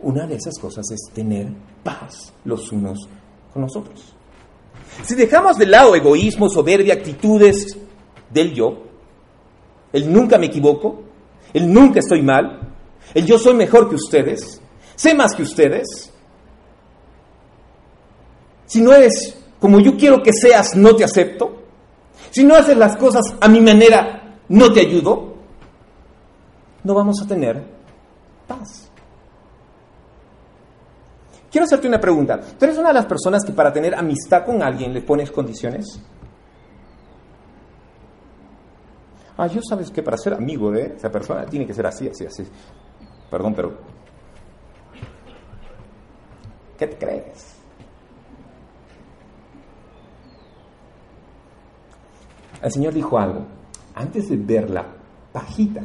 Una 0.00 0.26
de 0.26 0.34
esas 0.34 0.58
cosas 0.58 0.84
es 0.90 1.12
tener 1.14 1.48
paz 1.82 2.32
los 2.44 2.70
unos 2.72 3.08
con 3.52 3.62
los 3.62 3.76
otros. 3.76 4.14
Si 5.04 5.14
dejamos 5.14 5.56
de 5.56 5.66
lado 5.66 5.94
egoísmo, 5.94 6.48
soberbia, 6.48 6.94
actitudes 6.94 7.76
del 8.30 8.52
yo, 8.52 8.82
el 9.92 10.12
nunca 10.12 10.38
me 10.38 10.46
equivoco, 10.46 11.02
el 11.52 11.72
nunca 11.72 12.00
estoy 12.00 12.22
mal, 12.22 12.74
el 13.14 13.26
yo 13.26 13.38
soy 13.38 13.54
mejor 13.54 13.88
que 13.88 13.96
ustedes, 13.96 14.60
sé 14.96 15.14
más 15.14 15.34
que 15.34 15.42
ustedes, 15.42 16.12
si 18.66 18.80
no 18.80 18.92
eres 18.92 19.36
como 19.60 19.80
yo 19.80 19.96
quiero 19.96 20.22
que 20.22 20.32
seas, 20.32 20.74
no 20.74 20.96
te 20.96 21.04
acepto, 21.04 21.62
si 22.30 22.42
no 22.42 22.54
haces 22.54 22.76
las 22.76 22.96
cosas 22.96 23.22
a 23.40 23.48
mi 23.48 23.60
manera, 23.60 24.21
no 24.52 24.70
te 24.70 24.80
ayudo, 24.80 25.34
no 26.84 26.94
vamos 26.94 27.22
a 27.22 27.26
tener 27.26 27.62
paz. 28.46 28.90
Quiero 31.50 31.64
hacerte 31.64 31.88
una 31.88 31.98
pregunta. 31.98 32.38
¿Tú 32.38 32.64
eres 32.66 32.76
una 32.76 32.88
de 32.88 32.94
las 32.94 33.06
personas 33.06 33.44
que 33.44 33.52
para 33.52 33.72
tener 33.72 33.94
amistad 33.94 34.44
con 34.44 34.62
alguien 34.62 34.92
le 34.92 35.00
pones 35.00 35.30
condiciones? 35.30 35.86
Ah, 39.38 39.46
yo 39.46 39.60
sabes 39.66 39.90
que 39.90 40.02
para 40.02 40.18
ser 40.18 40.34
amigo 40.34 40.70
de 40.70 40.96
esa 40.96 41.10
persona 41.10 41.46
tiene 41.46 41.66
que 41.66 41.72
ser 41.72 41.86
así, 41.86 42.08
así, 42.08 42.26
así. 42.26 42.46
Perdón, 43.30 43.54
pero... 43.54 43.78
¿Qué 46.76 46.86
te 46.88 46.98
crees? 46.98 47.56
El 52.60 52.70
Señor 52.70 52.92
dijo 52.92 53.18
algo 53.18 53.61
antes 53.94 54.28
de 54.28 54.36
ver 54.36 54.70
la 54.70 54.86
pajita 55.32 55.82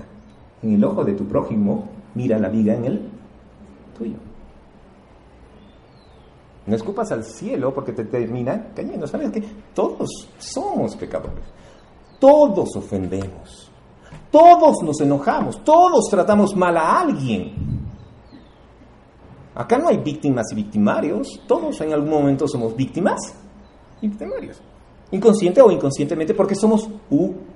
en 0.61 0.73
el 0.73 0.83
ojo 0.83 1.03
de 1.03 1.13
tu 1.13 1.25
prójimo, 1.25 1.89
mira 2.15 2.37
la 2.39 2.49
viga 2.49 2.75
en 2.75 2.85
el 2.85 3.09
tuyo. 3.97 4.17
No 6.65 6.75
escupas 6.75 7.11
al 7.11 7.23
cielo 7.23 7.73
porque 7.73 7.93
te 7.93 8.03
termina 8.03 8.71
cayendo. 8.75 9.07
¿Sabes 9.07 9.31
qué? 9.31 9.41
Todos 9.73 10.29
somos 10.37 10.95
pecadores. 10.97 11.45
Todos 12.19 12.75
ofendemos. 12.75 13.71
Todos 14.29 14.83
nos 14.83 14.99
enojamos. 14.99 15.63
Todos 15.63 16.09
tratamos 16.09 16.55
mal 16.55 16.75
a 16.75 16.99
alguien. 16.99 17.53
Acá 19.55 19.77
no 19.77 19.87
hay 19.87 19.97
víctimas 19.97 20.47
y 20.51 20.55
victimarios. 20.55 21.41
Todos 21.47 21.79
en 21.81 21.93
algún 21.93 22.09
momento 22.09 22.47
somos 22.47 22.75
víctimas 22.75 23.19
y 24.01 24.09
victimarios. 24.09 24.61
Inconsciente 25.11 25.61
o 25.61 25.71
inconscientemente 25.71 26.33
porque 26.33 26.55
somos 26.55 26.89
humanos. 27.09 27.46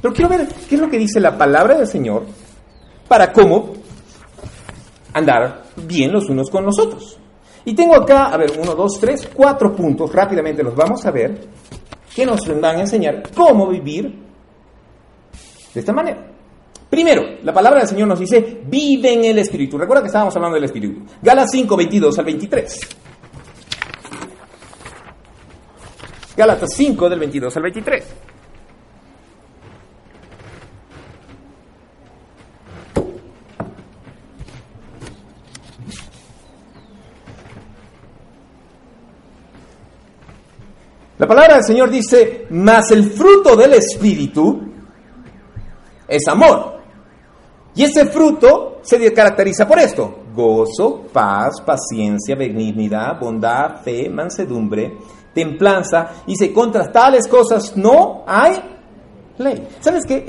Pero 0.00 0.14
quiero 0.14 0.28
ver 0.28 0.46
qué 0.68 0.74
es 0.74 0.80
lo 0.80 0.88
que 0.88 0.98
dice 0.98 1.20
la 1.20 1.36
palabra 1.36 1.76
del 1.76 1.86
Señor 1.86 2.26
para 3.08 3.32
cómo 3.32 3.72
andar 5.12 5.62
bien 5.76 6.12
los 6.12 6.28
unos 6.28 6.50
con 6.50 6.64
los 6.64 6.78
otros. 6.78 7.18
Y 7.64 7.74
tengo 7.74 7.96
acá, 7.96 8.26
a 8.26 8.36
ver, 8.36 8.52
uno, 8.60 8.74
dos, 8.74 8.98
tres, 9.00 9.28
cuatro 9.34 9.74
puntos, 9.74 10.12
rápidamente 10.12 10.62
los 10.62 10.74
vamos 10.74 11.04
a 11.04 11.10
ver, 11.10 11.48
que 12.14 12.24
nos 12.24 12.46
van 12.60 12.76
a 12.76 12.80
enseñar 12.80 13.22
cómo 13.34 13.68
vivir 13.68 14.04
de 15.74 15.80
esta 15.80 15.92
manera. 15.92 16.30
Primero, 16.88 17.38
la 17.42 17.52
palabra 17.52 17.80
del 17.80 17.88
Señor 17.88 18.06
nos 18.06 18.20
dice, 18.20 18.62
vive 18.64 19.12
en 19.12 19.24
el 19.24 19.38
Espíritu. 19.38 19.76
Recuerda 19.76 20.02
que 20.02 20.06
estábamos 20.06 20.34
hablando 20.36 20.54
del 20.54 20.64
Espíritu. 20.64 21.02
Galas 21.20 21.50
5, 21.50 21.76
22 21.76 22.18
al 22.18 22.24
23. 22.24 22.80
Gálatas 26.36 26.70
5 26.74 27.08
del 27.08 27.18
22 27.18 27.56
al 27.56 27.62
23. 27.64 28.14
La 41.18 41.26
palabra 41.26 41.54
del 41.54 41.64
Señor 41.64 41.90
dice, 41.90 42.46
mas 42.50 42.90
el 42.90 43.10
fruto 43.10 43.56
del 43.56 43.74
Espíritu 43.74 44.60
es 46.06 46.28
amor. 46.28 46.76
Y 47.74 47.84
ese 47.84 48.06
fruto 48.06 48.80
se 48.82 49.12
caracteriza 49.12 49.66
por 49.66 49.78
esto. 49.78 50.24
Gozo, 50.34 51.04
paz, 51.12 51.60
paciencia, 51.64 52.36
benignidad, 52.36 53.18
bondad, 53.18 53.82
fe, 53.82 54.08
mansedumbre, 54.08 54.96
templanza. 55.34 56.22
Y 56.26 56.36
se 56.36 56.52
contra 56.52 56.90
tales 56.92 57.26
cosas 57.26 57.76
no 57.76 58.24
hay 58.26 58.62
ley. 59.38 59.68
¿Sabes 59.80 60.04
qué? 60.06 60.24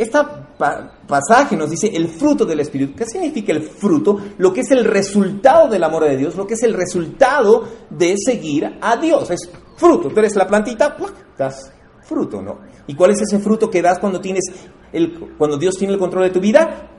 Este 0.60 0.90
pasaje 1.08 1.56
nos 1.56 1.70
dice 1.70 1.88
el 1.94 2.08
fruto 2.08 2.46
del 2.46 2.60
Espíritu. 2.60 2.96
¿Qué 2.96 3.06
significa 3.06 3.52
el 3.52 3.62
fruto? 3.62 4.18
Lo 4.40 4.52
que 4.52 4.62
es 4.62 4.72
el 4.72 4.84
resultado 4.84 5.70
del 5.70 5.84
amor 5.84 6.06
de 6.06 6.18
Dios, 6.18 6.36
lo 6.36 6.48
que 6.48 6.56
es 6.56 6.64
el 6.64 6.74
resultado 6.74 7.64
de 7.90 8.16
seguir 8.18 8.78
a 8.82 8.98
Dios. 8.98 9.30
Es 9.30 9.50
fruto. 9.76 10.10
Tú 10.10 10.20
eres 10.20 10.36
la 10.36 10.48
plantita, 10.48 10.98
das 11.38 11.72
fruto, 12.02 12.42
¿no? 12.42 12.60
¿Y 12.88 12.96
cuál 12.96 13.12
es 13.12 13.22
ese 13.22 13.40
fruto 13.40 13.70
que 13.70 13.82
das 13.82 14.00
cuando 14.00 14.20
tienes 14.20 14.46
el, 14.92 15.36
cuando 15.38 15.58
Dios 15.58 15.76
tiene 15.76 15.94
el 15.94 16.00
control 16.00 16.24
de 16.24 16.30
tu 16.32 16.40
vida? 16.40 16.90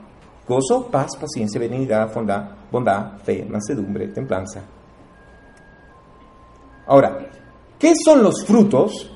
Gozo, 0.47 0.89
paz, 0.89 1.17
paciencia, 1.19 1.59
benignidad, 1.59 2.13
bondad, 2.13 2.49
bondad, 2.71 3.17
fe, 3.19 3.45
mansedumbre, 3.45 4.07
templanza. 4.07 4.63
Ahora, 6.87 7.29
¿qué 7.77 7.93
son 8.03 8.23
los 8.23 8.45
frutos 8.45 9.11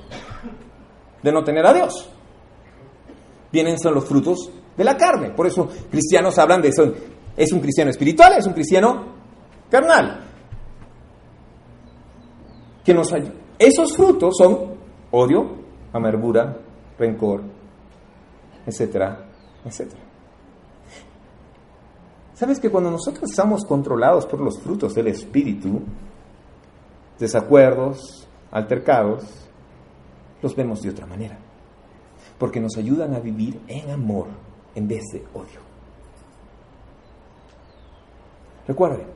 de 1.23 1.31
no 1.31 1.43
tener 1.43 1.65
a 1.65 1.73
Dios? 1.73 2.12
Vienen 3.53 3.77
son 3.77 3.93
los 3.93 4.05
frutos 4.05 4.49
de 4.75 4.83
la 4.83 4.97
carne. 4.97 5.29
Por 5.29 5.45
eso 5.45 5.69
cristianos 5.91 6.39
hablan 6.39 6.59
de 6.59 6.69
eso. 6.69 6.91
¿Es 7.37 7.53
un 7.53 7.59
cristiano 7.59 7.91
espiritual? 7.91 8.33
¿Es 8.35 8.47
un 8.47 8.53
cristiano 8.53 9.05
carnal? 9.69 10.21
Que 12.83 12.95
nos 12.95 13.13
esos 13.59 13.95
frutos 13.95 14.33
son 14.37 14.73
odio, 15.11 15.51
amargura, 15.93 16.57
rencor, 16.97 17.43
etcétera, 18.65 19.23
etcétera. 19.63 20.01
¿Sabes 22.33 22.59
que 22.59 22.71
cuando 22.71 22.89
nosotros 22.89 23.29
estamos 23.29 23.63
controlados 23.65 24.25
por 24.25 24.41
los 24.41 24.59
frutos 24.59 24.95
del 24.95 25.07
Espíritu, 25.07 25.79
desacuerdos, 27.19 28.27
altercados, 28.51 29.23
los 30.41 30.55
vemos 30.55 30.81
de 30.81 30.89
otra 30.89 31.05
manera? 31.05 31.37
Porque 32.37 32.59
nos 32.59 32.77
ayudan 32.77 33.13
a 33.13 33.19
vivir 33.19 33.61
en 33.67 33.91
amor 33.91 34.27
en 34.75 34.87
vez 34.87 35.03
de 35.11 35.23
odio. 35.33 35.61
Recuerden, 38.67 39.07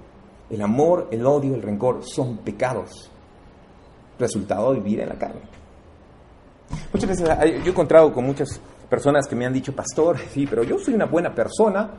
el 0.50 0.62
amor, 0.62 1.08
el 1.12 1.26
odio, 1.26 1.56
el 1.56 1.62
rencor 1.62 2.04
son 2.04 2.38
pecados 2.38 3.12
resultado 4.20 4.74
de 4.74 4.80
vivir 4.80 5.02
en 5.02 5.10
la 5.10 5.16
carne. 5.16 5.42
Muchas 6.92 7.10
veces 7.10 7.28
yo 7.28 7.66
he 7.66 7.70
encontrado 7.70 8.12
con 8.14 8.26
muchas 8.26 8.60
personas 8.90 9.28
que 9.28 9.36
me 9.36 9.46
han 9.46 9.54
dicho, 9.54 9.74
pastor, 9.74 10.18
sí, 10.18 10.46
pero 10.48 10.64
yo 10.64 10.78
soy 10.80 10.96
una 10.96 11.06
buena 11.06 11.34
persona, 11.34 11.92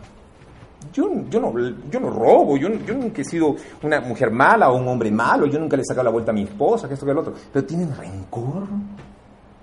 yo, 0.92 1.10
yo, 1.28 1.40
no, 1.40 1.52
yo 1.90 2.00
no 2.00 2.10
robo, 2.10 2.56
yo, 2.56 2.68
yo, 2.68 2.94
nunca 2.94 3.22
he 3.22 3.24
sido 3.24 3.56
una 3.82 4.00
mujer 4.00 4.30
mala 4.30 4.70
o 4.70 4.76
un 4.76 4.88
hombre 4.88 5.10
malo, 5.10 5.46
yo 5.46 5.58
nunca 5.58 5.76
le 5.76 5.82
he 5.82 5.86
sacado 5.86 6.04
la 6.04 6.10
vuelta 6.10 6.30
a 6.30 6.34
mi 6.34 6.42
esposa, 6.42 6.88
que 6.88 6.94
esto, 6.94 7.06
que 7.06 7.12
el 7.12 7.18
otro, 7.18 7.34
pero 7.52 7.64
tienen 7.64 7.94
rencor, 7.94 8.66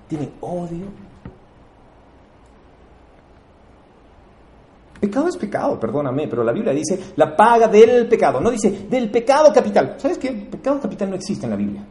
tienen 0.08 0.34
odio. 0.42 0.86
Pecado 5.06 5.28
es 5.28 5.38
pecado, 5.38 5.80
perdóname, 5.80 6.28
pero 6.28 6.44
la 6.44 6.52
Biblia 6.52 6.74
dice 6.74 7.12
la 7.16 7.36
paga 7.36 7.68
del 7.68 8.08
pecado, 8.08 8.42
no 8.42 8.50
dice 8.50 8.88
del 8.90 9.12
pecado 9.12 9.54
capital. 9.54 9.98
¿Sabes 10.00 10.18
qué? 10.18 10.32
Pecado 10.32 10.80
capital 10.82 11.12
no 11.12 11.16
existe 11.16 11.46
en 11.46 11.52
la 11.52 11.56
Biblia. 11.56 11.86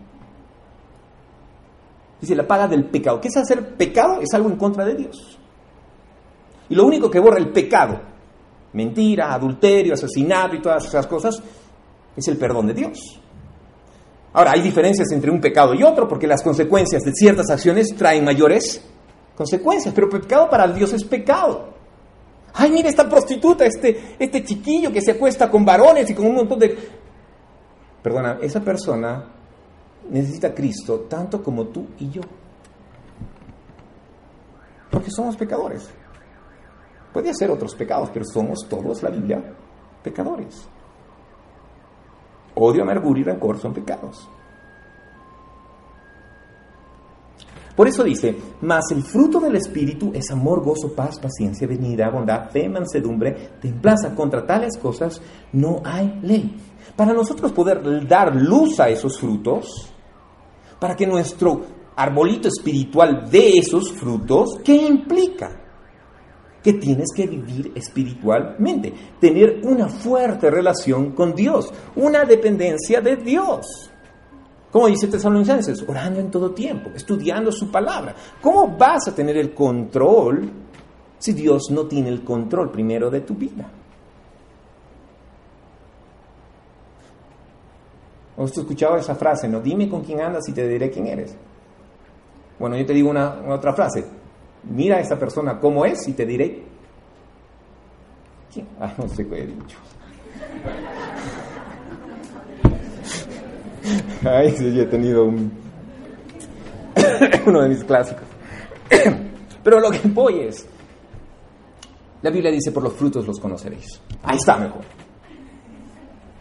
Dice 2.20 2.34
la 2.34 2.44
paga 2.44 2.66
del 2.66 2.86
pecado. 2.86 3.20
¿Qué 3.20 3.28
es 3.28 3.36
hacer 3.36 3.76
pecado? 3.76 4.20
Es 4.20 4.34
algo 4.34 4.50
en 4.50 4.56
contra 4.56 4.84
de 4.84 4.96
Dios. 4.96 5.38
Y 6.68 6.74
lo 6.74 6.86
único 6.86 7.08
que 7.08 7.20
borra 7.20 7.38
el 7.38 7.52
pecado, 7.52 8.00
mentira, 8.72 9.32
adulterio, 9.32 9.94
asesinato 9.94 10.56
y 10.56 10.60
todas 10.60 10.84
esas 10.84 11.06
cosas, 11.06 11.40
es 12.16 12.26
el 12.26 12.36
perdón 12.36 12.66
de 12.66 12.74
Dios. 12.74 12.98
Ahora, 14.32 14.54
hay 14.56 14.60
diferencias 14.62 15.06
entre 15.12 15.30
un 15.30 15.40
pecado 15.40 15.72
y 15.72 15.84
otro 15.84 16.08
porque 16.08 16.26
las 16.26 16.42
consecuencias 16.42 17.04
de 17.04 17.12
ciertas 17.12 17.48
acciones 17.48 17.94
traen 17.96 18.24
mayores 18.24 18.84
consecuencias, 19.36 19.94
pero 19.94 20.08
pecado 20.08 20.50
para 20.50 20.66
Dios 20.66 20.92
es 20.92 21.04
pecado. 21.04 21.73
Ay, 22.54 22.70
mira 22.70 22.88
esta 22.88 23.08
prostituta, 23.08 23.66
este, 23.66 24.16
este 24.18 24.44
chiquillo 24.44 24.92
que 24.92 25.02
se 25.02 25.12
acuesta 25.12 25.50
con 25.50 25.64
varones 25.64 26.08
y 26.08 26.14
con 26.14 26.26
un 26.26 26.36
montón 26.36 26.58
de... 26.60 26.78
Perdona, 28.02 28.38
esa 28.40 28.60
persona 28.60 29.24
necesita 30.08 30.54
Cristo 30.54 31.06
tanto 31.08 31.42
como 31.42 31.66
tú 31.66 31.86
y 31.98 32.10
yo. 32.10 32.22
Porque 34.90 35.10
somos 35.10 35.36
pecadores. 35.36 35.90
Puede 37.12 37.34
ser 37.34 37.50
otros 37.50 37.74
pecados, 37.74 38.10
pero 38.12 38.24
somos 38.24 38.66
todos, 38.68 39.02
la 39.02 39.10
Biblia, 39.10 39.42
pecadores. 40.02 40.68
Odio, 42.54 42.82
amargura 42.82 43.20
y 43.20 43.24
rencor 43.24 43.58
son 43.58 43.74
pecados. 43.74 44.28
Por 47.76 47.88
eso 47.88 48.04
dice, 48.04 48.36
mas 48.60 48.84
el 48.92 49.02
fruto 49.02 49.40
del 49.40 49.56
Espíritu 49.56 50.12
es 50.14 50.30
amor, 50.30 50.62
gozo, 50.62 50.94
paz, 50.94 51.18
paciencia, 51.18 51.66
benignidad, 51.66 52.12
bondad, 52.12 52.50
fe, 52.50 52.68
mansedumbre, 52.68 53.50
templaza. 53.60 54.14
Contra 54.14 54.46
tales 54.46 54.76
cosas 54.78 55.20
no 55.52 55.82
hay 55.84 56.20
ley. 56.22 56.56
Para 56.94 57.12
nosotros 57.12 57.50
poder 57.50 58.06
dar 58.06 58.36
luz 58.36 58.78
a 58.78 58.88
esos 58.88 59.18
frutos, 59.18 59.92
para 60.78 60.94
que 60.94 61.06
nuestro 61.06 61.62
arbolito 61.96 62.46
espiritual 62.46 63.28
dé 63.28 63.58
esos 63.58 63.92
frutos, 63.92 64.60
¿qué 64.64 64.74
implica? 64.74 65.60
Que 66.62 66.74
tienes 66.74 67.08
que 67.14 67.26
vivir 67.26 67.72
espiritualmente, 67.74 68.92
tener 69.20 69.60
una 69.64 69.88
fuerte 69.88 70.48
relación 70.48 71.10
con 71.10 71.34
Dios, 71.34 71.72
una 71.96 72.24
dependencia 72.24 73.00
de 73.00 73.16
Dios. 73.16 73.90
Como 74.74 74.88
dice 74.88 75.06
Tesalonicenses, 75.06 75.84
orando 75.86 76.18
en 76.18 76.32
todo 76.32 76.50
tiempo, 76.50 76.90
estudiando 76.96 77.52
su 77.52 77.70
palabra. 77.70 78.12
¿Cómo 78.42 78.76
vas 78.76 79.06
a 79.06 79.14
tener 79.14 79.36
el 79.36 79.54
control 79.54 80.50
si 81.16 81.32
Dios 81.32 81.70
no 81.70 81.86
tiene 81.86 82.08
el 82.08 82.24
control 82.24 82.72
primero 82.72 83.08
de 83.08 83.20
tu 83.20 83.34
vida? 83.34 83.70
¿Has 88.36 88.58
escuchado 88.58 88.96
esa 88.96 89.14
frase? 89.14 89.46
No, 89.46 89.60
dime 89.60 89.88
con 89.88 90.02
quién 90.02 90.20
andas 90.20 90.48
y 90.48 90.52
te 90.52 90.66
diré 90.66 90.90
quién 90.90 91.06
eres. 91.06 91.36
Bueno, 92.58 92.76
yo 92.76 92.84
te 92.84 92.94
digo 92.94 93.10
una, 93.10 93.44
otra 93.48 93.74
frase. 93.74 94.04
Mira 94.64 94.96
a 94.96 95.00
esa 95.02 95.16
persona 95.16 95.60
cómo 95.60 95.84
es 95.84 96.08
y 96.08 96.14
te 96.14 96.26
diré 96.26 96.64
quién. 98.52 98.66
Ah, 98.80 98.92
no 98.98 99.08
sé 99.08 99.24
qué 99.28 99.40
he 99.40 99.46
dicho. 99.46 99.78
Ay, 104.24 104.50
sí, 104.56 104.72
yo 104.74 104.82
he 104.82 104.86
tenido 104.86 105.24
un... 105.24 105.52
uno 107.46 107.62
de 107.62 107.68
mis 107.68 107.84
clásicos. 107.84 108.24
Pero 109.64 109.80
lo 109.80 109.90
que 109.90 110.00
voy 110.08 110.40
es, 110.40 110.66
la 112.22 112.30
Biblia 112.30 112.50
dice, 112.50 112.72
por 112.72 112.82
los 112.82 112.92
frutos 112.94 113.26
los 113.26 113.38
conoceréis. 113.38 114.00
Ahí 114.22 114.36
está 114.36 114.56
mejor. 114.56 114.82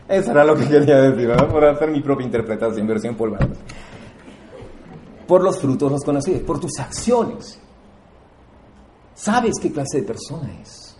Eso 0.07 0.31
era 0.31 0.43
lo 0.43 0.55
que 0.55 0.67
quería 0.67 0.97
decir, 0.97 1.29
¿no? 1.29 1.47
por 1.47 1.63
hacer 1.65 1.89
mi 1.89 2.01
propia 2.01 2.25
interpretación, 2.25 2.85
versión 2.85 3.15
Paul 3.15 3.37
Por 5.25 5.43
los 5.43 5.59
frutos 5.59 5.91
los 5.91 6.03
conoces, 6.03 6.41
por 6.41 6.59
tus 6.59 6.79
acciones. 6.79 7.59
Sabes 9.13 9.53
qué 9.61 9.71
clase 9.71 10.01
de 10.01 10.03
persona 10.03 10.49
es. 10.61 10.97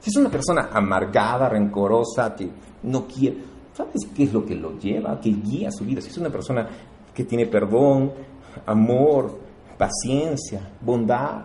Si 0.00 0.08
es 0.08 0.16
una 0.16 0.30
persona 0.30 0.70
amargada, 0.72 1.48
rencorosa, 1.48 2.34
que 2.34 2.50
no 2.84 3.06
quiere, 3.06 3.36
¿sabes 3.72 4.08
qué 4.14 4.24
es 4.24 4.32
lo 4.32 4.44
que 4.44 4.54
lo 4.54 4.78
lleva, 4.78 5.20
que 5.20 5.30
guía 5.30 5.70
su 5.70 5.84
vida? 5.84 6.00
Si 6.00 6.08
es 6.08 6.18
una 6.18 6.30
persona 6.30 6.68
que 7.14 7.24
tiene 7.24 7.46
perdón, 7.46 8.12
amor, 8.66 9.38
paciencia, 9.78 10.60
bondad, 10.80 11.44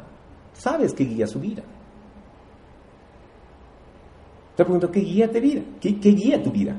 sabes 0.54 0.94
qué 0.94 1.06
guía 1.06 1.28
su 1.28 1.40
vida. 1.40 1.64
Te 4.56 4.64
pregunto, 4.64 4.90
¿qué 4.90 5.02
guía 5.02 5.32
tu 5.32 5.40
vida? 5.40 5.62
¿Qué, 5.82 5.90
guía 5.90 6.42
tu 6.42 6.52
vida? 6.52 6.76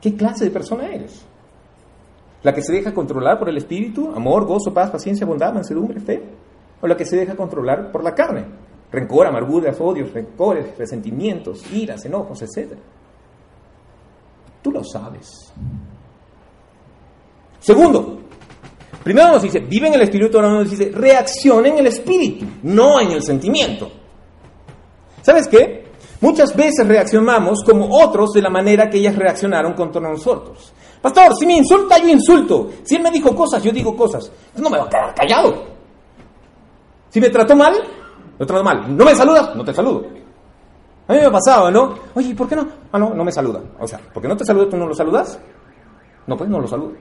¿Qué 0.00 0.14
clase 0.14 0.44
de 0.44 0.50
persona 0.50 0.88
eres? 0.88 1.24
¿La 2.42 2.52
que 2.52 2.60
se 2.60 2.74
deja 2.74 2.92
controlar 2.92 3.38
por 3.38 3.48
el 3.48 3.56
espíritu, 3.56 4.12
amor, 4.14 4.44
gozo, 4.44 4.74
paz, 4.74 4.90
paciencia, 4.90 5.26
bondad, 5.26 5.54
mansedumbre, 5.54 6.00
fe? 6.00 6.22
¿O 6.82 6.86
la 6.86 6.96
que 6.96 7.06
se 7.06 7.16
deja 7.16 7.34
controlar 7.34 7.90
por 7.90 8.04
la 8.04 8.14
carne? 8.14 8.44
Rencor, 8.94 9.26
amarguras, 9.26 9.76
odios, 9.80 10.12
rencores, 10.12 10.78
resentimientos, 10.78 11.64
iras, 11.72 12.04
enojos, 12.04 12.40
etc. 12.42 12.74
Tú 14.62 14.70
lo 14.70 14.84
sabes. 14.84 15.52
Segundo, 17.58 18.20
primero 19.02 19.32
nos 19.32 19.42
dice, 19.42 19.58
vive 19.58 19.88
en 19.88 19.94
el 19.94 20.02
espíritu, 20.02 20.36
ahora 20.38 20.50
nos 20.50 20.70
dice, 20.70 20.92
reacciona 20.94 21.68
en 21.68 21.78
el 21.78 21.88
espíritu, 21.88 22.46
no 22.62 23.00
en 23.00 23.10
el 23.10 23.22
sentimiento. 23.22 23.90
¿Sabes 25.22 25.48
qué? 25.48 25.84
Muchas 26.20 26.54
veces 26.54 26.86
reaccionamos 26.86 27.64
como 27.64 27.88
otros 27.90 28.32
de 28.32 28.42
la 28.42 28.50
manera 28.50 28.88
que 28.88 28.98
ellas 28.98 29.16
reaccionaron 29.16 29.72
contra 29.72 30.00
nosotros. 30.00 30.72
Pastor, 31.02 31.34
si 31.36 31.46
me 31.46 31.56
insulta, 31.56 31.98
yo 31.98 32.08
insulto. 32.08 32.70
Si 32.84 32.94
él 32.94 33.02
me 33.02 33.10
dijo 33.10 33.34
cosas, 33.34 33.60
yo 33.62 33.72
digo 33.72 33.96
cosas. 33.96 34.30
No 34.56 34.70
me 34.70 34.78
va 34.78 34.84
a 34.84 34.88
quedar 34.88 35.14
callado. 35.14 35.64
Si 37.10 37.20
me 37.20 37.28
trató 37.28 37.56
mal, 37.56 37.74
lo 38.44 38.46
trato 38.46 38.64
mal. 38.64 38.96
¿No 38.96 39.04
me 39.04 39.14
saludas? 39.14 39.56
No 39.56 39.64
te 39.64 39.72
saludo. 39.72 40.04
A 41.08 41.12
mí 41.12 41.18
me 41.18 41.26
ha 41.26 41.30
pasado, 41.30 41.70
¿no? 41.70 41.94
Oye, 42.14 42.34
¿por 42.34 42.48
qué 42.48 42.56
no? 42.56 42.66
Ah, 42.92 42.98
no, 42.98 43.14
no 43.14 43.24
me 43.24 43.32
saluda. 43.32 43.60
O 43.78 43.86
sea, 43.86 43.98
¿por 43.98 44.22
qué 44.22 44.28
no 44.28 44.36
te 44.36 44.44
saluda, 44.44 44.68
tú 44.68 44.76
no 44.76 44.86
lo 44.86 44.94
saludas? 44.94 45.38
No, 46.26 46.36
pues 46.36 46.48
no 46.48 46.60
lo 46.60 46.68
saludo. 46.68 46.92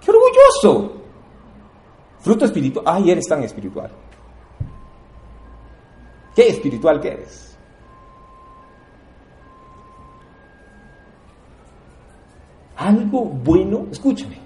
¡Qué 0.00 0.10
orgulloso! 0.10 0.92
Fruto 2.20 2.44
espiritual. 2.44 2.84
Ay, 2.86 3.10
eres 3.10 3.26
tan 3.26 3.42
espiritual. 3.42 3.90
¿Qué 6.34 6.48
espiritual 6.48 7.00
que 7.00 7.08
eres? 7.08 7.56
Algo 12.76 13.26
bueno, 13.26 13.86
escúchame, 13.90 14.38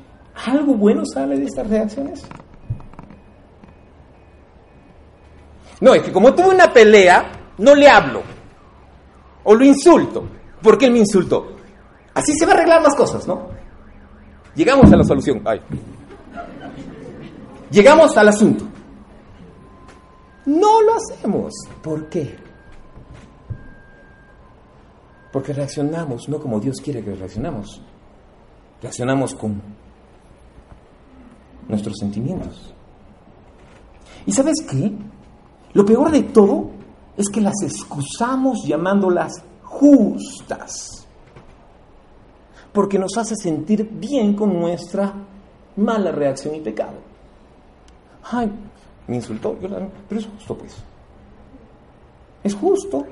algo 0.47 0.75
bueno 0.75 1.05
sale 1.07 1.39
de 1.39 1.45
estas 1.45 1.69
reacciones. 1.69 2.27
No, 5.81 5.95
es 5.95 6.03
que 6.03 6.13
como 6.13 6.35
tuve 6.35 6.49
una 6.55 6.73
pelea, 6.73 7.31
no 7.59 7.75
le 7.75 7.89
hablo. 7.89 8.23
O 9.45 9.55
lo 9.55 9.65
insulto. 9.65 10.25
¿Por 10.63 10.79
qué 10.79 10.91
me 10.91 10.99
insultó? 10.99 11.57
Así 12.15 12.33
se 12.33 12.47
va 12.47 12.53
a 12.53 12.55
arreglar 12.57 12.83
las 12.83 12.95
cosas, 12.95 13.27
¿no? 13.27 13.49
Llegamos 14.55 14.91
a 14.93 14.97
la 14.97 15.05
solución. 15.05 15.43
Ay. 15.45 15.61
Llegamos 17.71 18.17
al 18.17 18.29
asunto. 18.29 18.65
No 20.47 20.81
lo 20.83 20.95
hacemos. 20.95 21.53
¿Por 21.83 22.09
qué? 22.09 22.37
Porque 25.33 25.53
reaccionamos 25.53 26.29
no 26.29 26.41
como 26.41 26.59
Dios 26.59 26.81
quiere 26.83 27.05
que 27.05 27.15
reaccionamos. 27.15 27.83
Reaccionamos 28.81 29.35
con 29.35 29.61
nuestros 31.69 31.97
sentimientos. 31.99 32.73
¿Y 34.25 34.33
sabes 34.33 34.65
qué? 34.71 34.93
Lo 35.77 35.85
peor 35.85 36.11
de 36.11 36.23
todo 36.23 36.71
es 37.19 37.29
que 37.29 37.43
las 37.43 37.63
excusamos 37.63 38.65
llamándolas 38.67 39.45
justas. 39.63 41.07
Porque 42.73 42.99
nos 42.99 43.15
hace 43.19 43.37
sentir 43.37 43.87
bien 43.87 44.35
con 44.35 44.59
nuestra 44.59 45.13
mala 45.77 46.13
reacción 46.13 46.55
y 46.55 46.61
pecado. 46.61 46.95
Ay, 48.23 48.51
me 49.07 49.17
insultó, 49.17 49.55
pero 49.61 50.19
es 50.19 50.27
justo 50.27 50.57
pues. 50.57 50.77
Es 52.43 52.55
justo. 52.55 53.05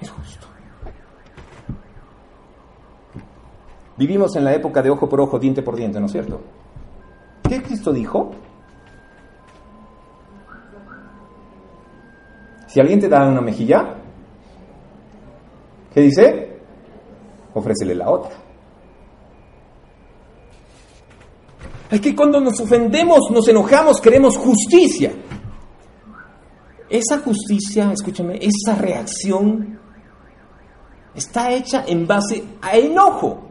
Es 0.00 0.08
justo. 0.08 0.46
Vivimos 3.98 4.34
en 4.36 4.44
la 4.44 4.54
época 4.54 4.80
de 4.80 4.88
ojo 4.88 5.06
por 5.06 5.20
ojo, 5.20 5.38
diente 5.38 5.60
por 5.60 5.76
diente, 5.76 6.00
¿no 6.00 6.06
es 6.06 6.12
cierto? 6.12 6.40
¿Qué 7.46 7.62
Cristo 7.62 7.92
dijo? 7.92 8.32
Si 12.76 12.80
alguien 12.80 13.00
te 13.00 13.08
da 13.08 13.26
una 13.26 13.40
mejilla, 13.40 13.96
¿qué 15.94 16.02
dice? 16.02 16.58
Ofrécele 17.54 17.94
la 17.94 18.10
otra. 18.10 18.32
Es 21.90 21.98
que 22.02 22.14
cuando 22.14 22.38
nos 22.38 22.60
ofendemos, 22.60 23.30
nos 23.32 23.48
enojamos, 23.48 23.98
queremos 23.98 24.36
justicia. 24.36 25.10
Esa 26.90 27.20
justicia, 27.20 27.92
escúchame, 27.92 28.40
esa 28.42 28.74
reacción 28.74 29.80
está 31.14 31.50
hecha 31.52 31.82
en 31.86 32.06
base 32.06 32.44
a 32.60 32.76
enojo. 32.76 33.48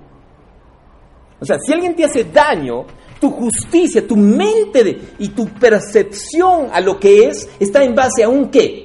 O 1.39 1.45
sea, 1.45 1.57
si 1.65 1.73
alguien 1.73 1.95
te 1.95 2.05
hace 2.05 2.25
daño, 2.25 2.85
tu 3.19 3.31
justicia, 3.31 4.07
tu 4.07 4.17
mente 4.17 5.15
y 5.17 5.29
tu 5.29 5.47
percepción 5.47 6.67
a 6.71 6.79
lo 6.79 6.99
que 6.99 7.25
es 7.25 7.49
está 7.59 7.83
en 7.83 7.95
base 7.95 8.23
a 8.23 8.29
un 8.29 8.51
qué? 8.51 8.84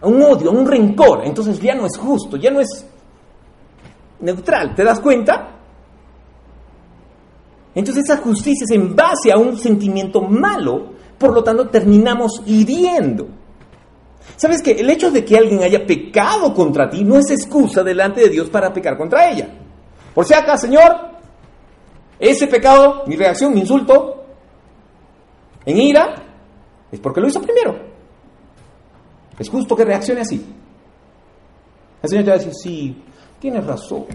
A 0.00 0.06
un 0.06 0.22
odio, 0.22 0.50
a 0.50 0.52
un 0.52 0.66
rencor. 0.66 1.22
Entonces 1.24 1.60
ya 1.60 1.74
no 1.74 1.86
es 1.86 1.96
justo, 1.96 2.36
ya 2.36 2.50
no 2.50 2.60
es 2.60 2.86
neutral. 4.20 4.74
¿Te 4.74 4.84
das 4.84 5.00
cuenta? 5.00 5.58
Entonces 7.74 8.04
esa 8.04 8.16
justicia 8.16 8.64
es 8.68 8.76
en 8.76 8.96
base 8.96 9.30
a 9.30 9.38
un 9.38 9.56
sentimiento 9.56 10.20
malo, 10.22 10.90
por 11.16 11.32
lo 11.32 11.44
tanto 11.44 11.68
terminamos 11.68 12.42
hiriendo. 12.46 13.28
¿Sabes 14.36 14.62
que 14.62 14.72
el 14.72 14.90
hecho 14.90 15.10
de 15.10 15.24
que 15.24 15.36
alguien 15.36 15.62
haya 15.62 15.86
pecado 15.86 16.52
contra 16.54 16.88
ti 16.88 17.04
no 17.04 17.18
es 17.18 17.30
excusa 17.30 17.82
delante 17.82 18.20
de 18.22 18.30
Dios 18.30 18.50
para 18.50 18.72
pecar 18.72 18.96
contra 18.96 19.30
ella? 19.30 19.48
Por 20.14 20.24
si 20.24 20.34
acá, 20.34 20.56
Señor, 20.56 21.08
ese 22.18 22.46
pecado, 22.46 23.04
mi 23.06 23.16
reacción, 23.16 23.54
mi 23.54 23.60
insulto, 23.60 24.24
en 25.64 25.76
ira, 25.76 26.14
es 26.90 26.98
porque 27.00 27.20
lo 27.20 27.28
hizo 27.28 27.40
primero. 27.40 27.78
Es 29.38 29.48
justo 29.48 29.76
que 29.76 29.84
reaccione 29.84 30.22
así. 30.22 30.44
El 32.02 32.08
Señor 32.08 32.24
te 32.24 32.30
va 32.30 32.36
a 32.36 32.38
decir, 32.38 32.54
sí, 32.54 33.02
tienes 33.38 33.64
razón. 33.64 34.06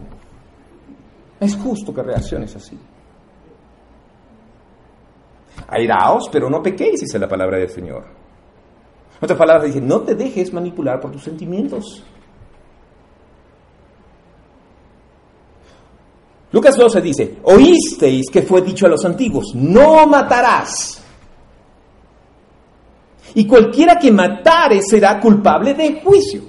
Es 1.39 1.55
justo 1.55 1.93
que 1.93 2.01
reacciones 2.01 2.55
así. 2.55 2.77
Airaos, 5.67 6.29
pero 6.31 6.49
no 6.49 6.61
pequéis, 6.61 7.01
dice 7.01 7.19
la 7.19 7.27
palabra 7.27 7.57
del 7.57 7.69
Señor. 7.69 8.05
Otras 9.21 9.37
palabras, 9.37 9.67
dice, 9.67 9.81
no 9.81 10.01
te 10.01 10.15
dejes 10.15 10.53
manipular 10.53 10.99
por 10.99 11.11
tus 11.11 11.23
sentimientos. 11.23 12.03
Lucas 16.51 16.75
12 16.77 17.01
dice, 17.01 17.37
oísteis 17.43 18.29
que 18.31 18.43
fue 18.43 18.61
dicho 18.61 18.85
a 18.85 18.89
los 18.89 19.03
antiguos, 19.05 19.53
no 19.55 20.05
matarás. 20.05 21.02
Y 23.35 23.47
cualquiera 23.47 23.97
que 23.97 24.11
matare 24.11 24.81
será 24.81 25.19
culpable 25.19 25.73
de 25.73 26.01
juicio. 26.01 26.41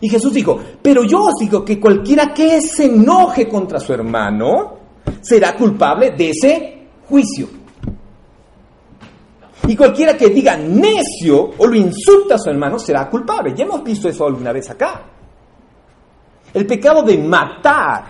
Y 0.00 0.08
Jesús 0.08 0.32
dijo, 0.32 0.58
pero 0.82 1.04
yo 1.04 1.22
os 1.22 1.34
digo 1.40 1.64
que 1.64 1.78
cualquiera 1.78 2.34
que 2.34 2.60
se 2.60 2.86
enoje 2.86 3.48
contra 3.48 3.78
su 3.78 3.92
hermano 3.92 4.74
será 5.20 5.54
culpable 5.54 6.10
de 6.10 6.30
ese 6.30 6.78
juicio. 7.08 7.48
Y 9.66 9.76
cualquiera 9.76 10.16
que 10.16 10.28
diga 10.28 10.56
necio 10.56 11.52
o 11.56 11.66
lo 11.66 11.74
insulta 11.74 12.34
a 12.34 12.38
su 12.38 12.50
hermano 12.50 12.78
será 12.78 13.08
culpable. 13.08 13.54
Ya 13.56 13.64
hemos 13.64 13.82
visto 13.82 14.08
eso 14.08 14.26
alguna 14.26 14.52
vez 14.52 14.68
acá. 14.68 15.02
El 16.52 16.66
pecado 16.66 17.02
de 17.02 17.16
matar, 17.18 18.04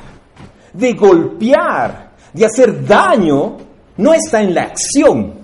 de 0.72 0.92
golpear, 0.94 2.12
de 2.32 2.44
hacer 2.44 2.84
daño, 2.84 3.56
no 3.98 4.12
está 4.12 4.42
en 4.42 4.54
la 4.54 4.62
acción. 4.62 5.34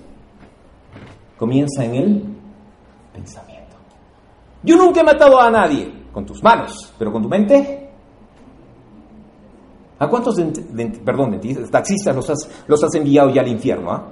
Comienza 1.36 1.84
en 1.84 1.94
el. 1.94 2.39
Yo 4.62 4.76
nunca 4.76 5.00
he 5.00 5.04
matado 5.04 5.40
a 5.40 5.50
nadie 5.50 5.90
con 6.12 6.26
tus 6.26 6.42
manos, 6.42 6.92
pero 6.98 7.12
con 7.12 7.22
tu 7.22 7.28
mente. 7.28 7.88
¿A 9.98 10.08
cuántos 10.08 10.36
perdón, 11.04 11.38
taxistas 11.70 12.16
los 12.66 12.84
has, 12.84 12.94
enviado 12.94 13.30
ya 13.30 13.42
al 13.42 13.48
infierno? 13.48 13.92
¿ah? 13.92 14.10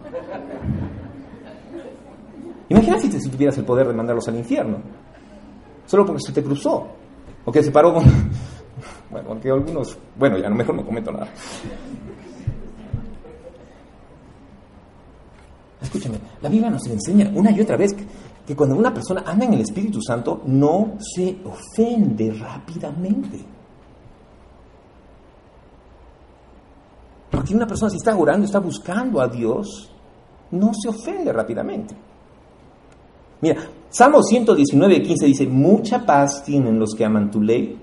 Imagínate 2.68 3.18
si 3.18 3.30
tuvieras 3.30 3.56
el 3.56 3.64
poder 3.64 3.88
de 3.88 3.94
mandarlos 3.94 4.28
al 4.28 4.36
infierno. 4.36 4.78
solo 5.86 6.04
porque 6.04 6.20
se 6.20 6.32
te 6.32 6.42
cruzó, 6.42 6.86
o 7.44 7.52
que 7.52 7.62
se 7.62 7.70
paró 7.70 7.94
con... 7.94 8.04
Bueno, 9.10 9.30
aunque 9.30 9.50
algunos... 9.50 9.96
Bueno, 10.16 10.36
ya 10.36 10.50
no, 10.50 10.54
mejor 10.54 10.74
no 10.74 10.84
comento 10.84 11.10
nada. 11.10 11.26
Escúchame, 15.80 16.18
la 16.42 16.48
Biblia 16.50 16.68
nos 16.68 16.86
enseña 16.86 17.30
una 17.34 17.50
y 17.50 17.60
otra 17.62 17.78
vez 17.78 17.96
que, 18.48 18.56
cuando 18.56 18.74
una 18.74 18.94
persona 18.94 19.24
anda 19.26 19.44
en 19.44 19.52
el 19.52 19.60
Espíritu 19.60 20.00
Santo 20.00 20.40
no 20.46 20.94
se 20.98 21.36
ofende 21.44 22.32
rápidamente. 22.32 23.44
Porque 27.30 27.54
una 27.54 27.66
persona 27.66 27.90
si 27.90 27.98
está 27.98 28.16
orando, 28.16 28.46
está 28.46 28.58
buscando 28.58 29.20
a 29.20 29.28
Dios, 29.28 29.92
no 30.52 30.72
se 30.72 30.88
ofende 30.88 31.30
rápidamente. 31.30 31.94
Mira, 33.42 33.56
Salmo 33.90 34.22
119, 34.22 35.02
15 35.02 35.26
dice, 35.26 35.46
mucha 35.46 36.06
paz 36.06 36.42
tienen 36.42 36.78
los 36.78 36.94
que 36.94 37.04
aman 37.04 37.30
tu 37.30 37.42
ley, 37.42 37.78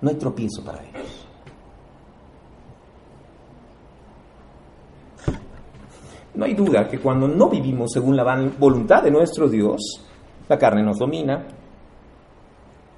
no 0.00 0.08
hay 0.08 0.14
tropiezo 0.14 0.62
para 0.64 0.80
ellos. 0.84 0.95
No 6.36 6.44
hay 6.44 6.54
duda 6.54 6.86
que 6.86 6.98
cuando 6.98 7.26
no 7.26 7.48
vivimos 7.48 7.90
según 7.92 8.14
la 8.14 8.52
voluntad 8.58 9.02
de 9.02 9.10
nuestro 9.10 9.48
Dios, 9.48 9.80
la 10.48 10.58
carne 10.58 10.82
nos 10.82 10.98
domina 10.98 11.46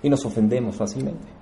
y 0.03 0.11
nos 0.11 0.25
ofendemos 0.27 0.77
fácilmente. 0.77 1.39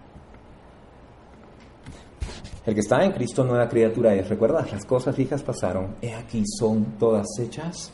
El 2.66 2.74
que 2.74 2.80
está 2.80 3.02
en 3.04 3.12
Cristo, 3.12 3.44
nueva 3.44 3.68
criatura 3.68 4.12
es. 4.14 4.28
¿Recuerdas? 4.28 4.72
Las 4.72 4.84
cosas 4.84 5.16
viejas 5.16 5.42
pasaron. 5.42 5.94
He 6.02 6.12
aquí 6.12 6.42
son 6.58 6.96
todas 6.98 7.26
hechas 7.40 7.92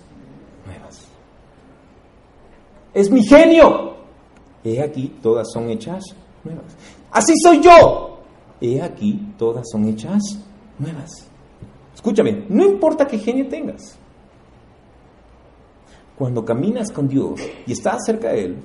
nuevas. 0.67 1.07
Es 2.95 3.11
mi 3.11 3.23
genio. 3.23 3.97
He 4.65 4.81
aquí 4.83 5.19
todas 5.23 5.53
son 5.53 5.69
hechas 5.71 6.03
nuevas. 6.43 6.77
Así 7.11 7.35
soy 7.43 7.61
yo. 7.61 8.19
He 8.61 8.81
aquí 8.81 9.35
todas 9.37 9.69
son 9.71 9.89
hechas 9.89 10.23
nuevas. 10.79 11.32
Escúchame, 11.95 12.47
no 12.49 12.65
importa 12.65 13.07
qué 13.07 13.19
genio 13.19 13.49
tengas. 13.49 13.99
Cuando 16.17 16.45
caminas 16.45 16.91
con 16.91 17.09
Dios 17.09 17.41
y 17.67 17.73
estás 17.73 18.05
cerca 18.05 18.31
de 18.31 18.45
Él, 18.45 18.57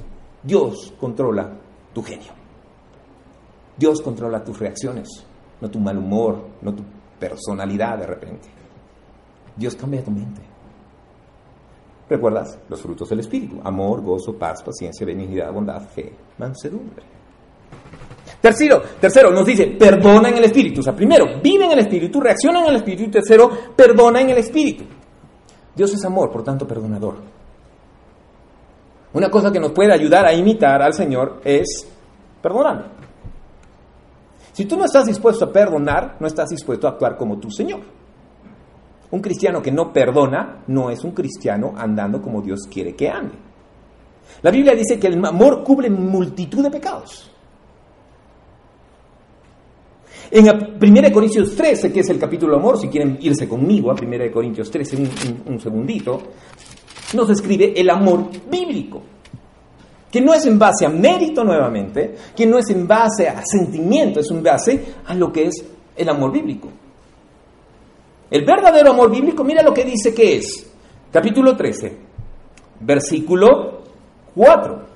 Dios 0.44 0.94
controla 1.00 1.52
tu 1.94 2.04
genio. 2.04 2.32
Dios 3.78 4.02
controla 4.02 4.44
tus 4.44 4.60
reacciones 4.60 5.26
no 5.62 5.70
tu 5.70 5.80
mal 5.80 5.98
humor, 5.98 6.50
no 6.62 6.74
tu 6.74 6.84
personalidad 7.20 7.98
de 7.98 8.08
repente. 8.08 8.50
Dios 9.56 9.76
cambia 9.76 10.04
tu 10.04 10.12
mente. 10.12 10.42
¿Recuerdas? 12.10 12.58
Los 12.70 12.82
frutos 12.82 13.10
del 13.10 13.20
Espíritu. 13.20 13.60
Amor, 13.64 14.02
gozo, 14.02 14.38
paz, 14.38 14.64
paciencia, 14.64 15.06
benignidad, 15.06 15.52
bondad, 15.52 15.82
fe, 15.82 16.14
mansedumbre. 16.38 17.04
Tercero, 18.42 18.82
tercero, 19.00 19.32
nos 19.32 19.46
dice, 19.46 19.68
perdona 19.68 20.30
en 20.30 20.38
el 20.38 20.44
Espíritu. 20.46 20.82
O 20.82 20.84
sea, 20.84 20.96
primero, 20.96 21.26
vive 21.42 21.66
en 21.66 21.72
el 21.72 21.80
Espíritu, 21.80 22.22
reacciona 22.22 22.62
en 22.62 22.68
el 22.68 22.76
Espíritu. 22.76 23.04
Y 23.04 23.08
tercero, 23.08 23.50
perdona 23.76 24.22
en 24.22 24.30
el 24.30 24.38
Espíritu. 24.38 24.84
Dios 25.76 25.94
es 25.94 26.06
amor, 26.06 26.32
por 26.32 26.44
tanto, 26.44 26.68
perdonador. 26.68 27.16
Una 29.14 29.30
cosa 29.30 29.52
que 29.52 29.60
nos 29.60 29.72
puede 29.72 29.94
ayudar 29.94 30.26
a 30.26 30.34
imitar 30.34 30.82
al 30.82 30.94
Señor 30.94 31.42
es 31.44 31.88
perdonar. 32.42 32.92
Si 34.54 34.66
tú 34.66 34.76
no 34.76 34.86
estás 34.86 35.06
dispuesto 35.06 35.46
a 35.46 35.52
perdonar, 35.52 36.18
no 36.20 36.28
estás 36.28 36.50
dispuesto 36.50 36.88
a 36.88 36.92
actuar 36.92 37.16
como 37.16 37.38
tu 37.38 37.50
Señor. 37.50 37.80
Un 39.10 39.22
cristiano 39.22 39.62
que 39.62 39.72
no 39.72 39.94
perdona 39.94 40.64
no 40.68 40.90
es 40.90 41.04
un 41.04 41.12
cristiano 41.12 41.74
andando 41.78 42.22
como 42.22 42.42
Dios 42.42 42.62
quiere 42.70 42.96
que 42.96 43.10
ande. 43.10 43.36
La 44.42 44.52
Biblia 44.52 44.76
dice 44.76 45.00
que 45.00 45.08
el 45.08 45.24
amor 45.26 45.64
cubre 45.64 45.90
multitud 45.90 46.64
de 46.64 46.72
pecados. 46.72 47.32
En 50.30 50.48
1 50.48 51.12
Corintios 51.14 51.56
13, 51.56 51.92
que 51.92 52.02
es 52.02 52.10
el 52.10 52.20
capítulo 52.20 52.58
amor, 52.58 52.80
si 52.80 52.88
quieren 52.88 53.18
irse 53.22 53.48
conmigo 53.48 53.92
a 53.92 53.94
1 53.94 54.32
Corintios 54.32 54.70
13, 54.70 54.96
un, 54.98 55.10
un 55.54 55.60
segundito, 55.60 56.22
nos 57.14 57.28
describe 57.28 57.74
el 57.76 57.90
amor 57.90 58.30
bíblico 58.50 59.02
que 60.12 60.22
no 60.22 60.34
es 60.34 60.46
en 60.46 60.58
base 60.58 60.86
a 60.86 60.90
mérito 60.90 61.44
nuevamente, 61.44 62.16
que 62.36 62.46
no 62.46 62.58
es 62.58 62.70
en 62.70 62.88
base 62.88 63.28
a 63.28 63.44
sentimiento, 63.46 64.20
es 64.20 64.32
en 64.32 64.42
base 64.42 64.86
a 65.06 65.14
lo 65.14 65.32
que 65.32 65.46
es 65.46 65.66
el 65.96 66.10
amor 66.10 66.32
bíblico. 66.32 66.70
El 68.30 68.46
verdadero 68.46 68.92
amor 68.92 69.12
bíblico, 69.12 69.44
mira 69.44 69.62
lo 69.62 69.74
que 69.74 69.84
dice 69.84 70.14
que 70.14 70.38
es. 70.38 70.72
Capítulo 71.12 71.56
13, 71.56 71.98
versículo 72.82 73.84
4. 74.36 74.88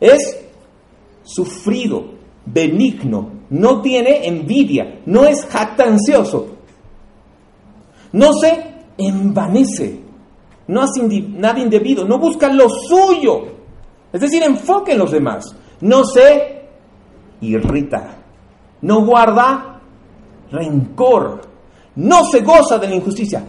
Es 0.00 0.40
sufrido, 1.22 2.04
benigno, 2.46 3.39
no 3.50 3.82
tiene 3.82 4.26
envidia, 4.26 5.00
no 5.06 5.24
es 5.24 5.44
jactancioso, 5.46 6.56
no 8.12 8.32
se 8.32 8.64
envanece, 8.98 10.00
no 10.68 10.82
hace 10.82 11.02
nada 11.02 11.58
indebido, 11.58 12.04
no 12.04 12.18
busca 12.18 12.52
lo 12.52 12.68
suyo 12.68 13.60
es 14.12 14.20
decir, 14.20 14.42
enfoque 14.42 14.92
en 14.92 14.98
los 14.98 15.12
demás. 15.12 15.54
No 15.80 16.04
se 16.04 16.68
irrita. 17.40 18.16
No 18.82 19.04
guarda 19.04 19.80
rencor. 20.50 21.42
No 21.96 22.24
se 22.24 22.40
goza 22.40 22.78
de 22.78 22.88
la 22.88 22.94
injusticia. 22.96 23.44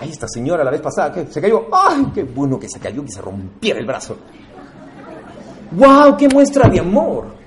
Ay, 0.00 0.10
esta 0.10 0.28
señora 0.28 0.62
la 0.62 0.70
vez 0.70 0.80
pasada 0.80 1.12
que 1.12 1.26
se 1.26 1.40
cayó. 1.40 1.66
¡Ay, 1.72 2.06
qué 2.14 2.22
bueno 2.22 2.58
que 2.58 2.68
se 2.68 2.78
cayó 2.78 3.02
y 3.02 3.10
se 3.10 3.20
rompiera 3.20 3.80
el 3.80 3.86
brazo! 3.86 4.16
¡Wow! 5.72 6.16
¡Qué 6.16 6.28
muestra 6.28 6.68
de 6.68 6.80
amor! 6.80 7.37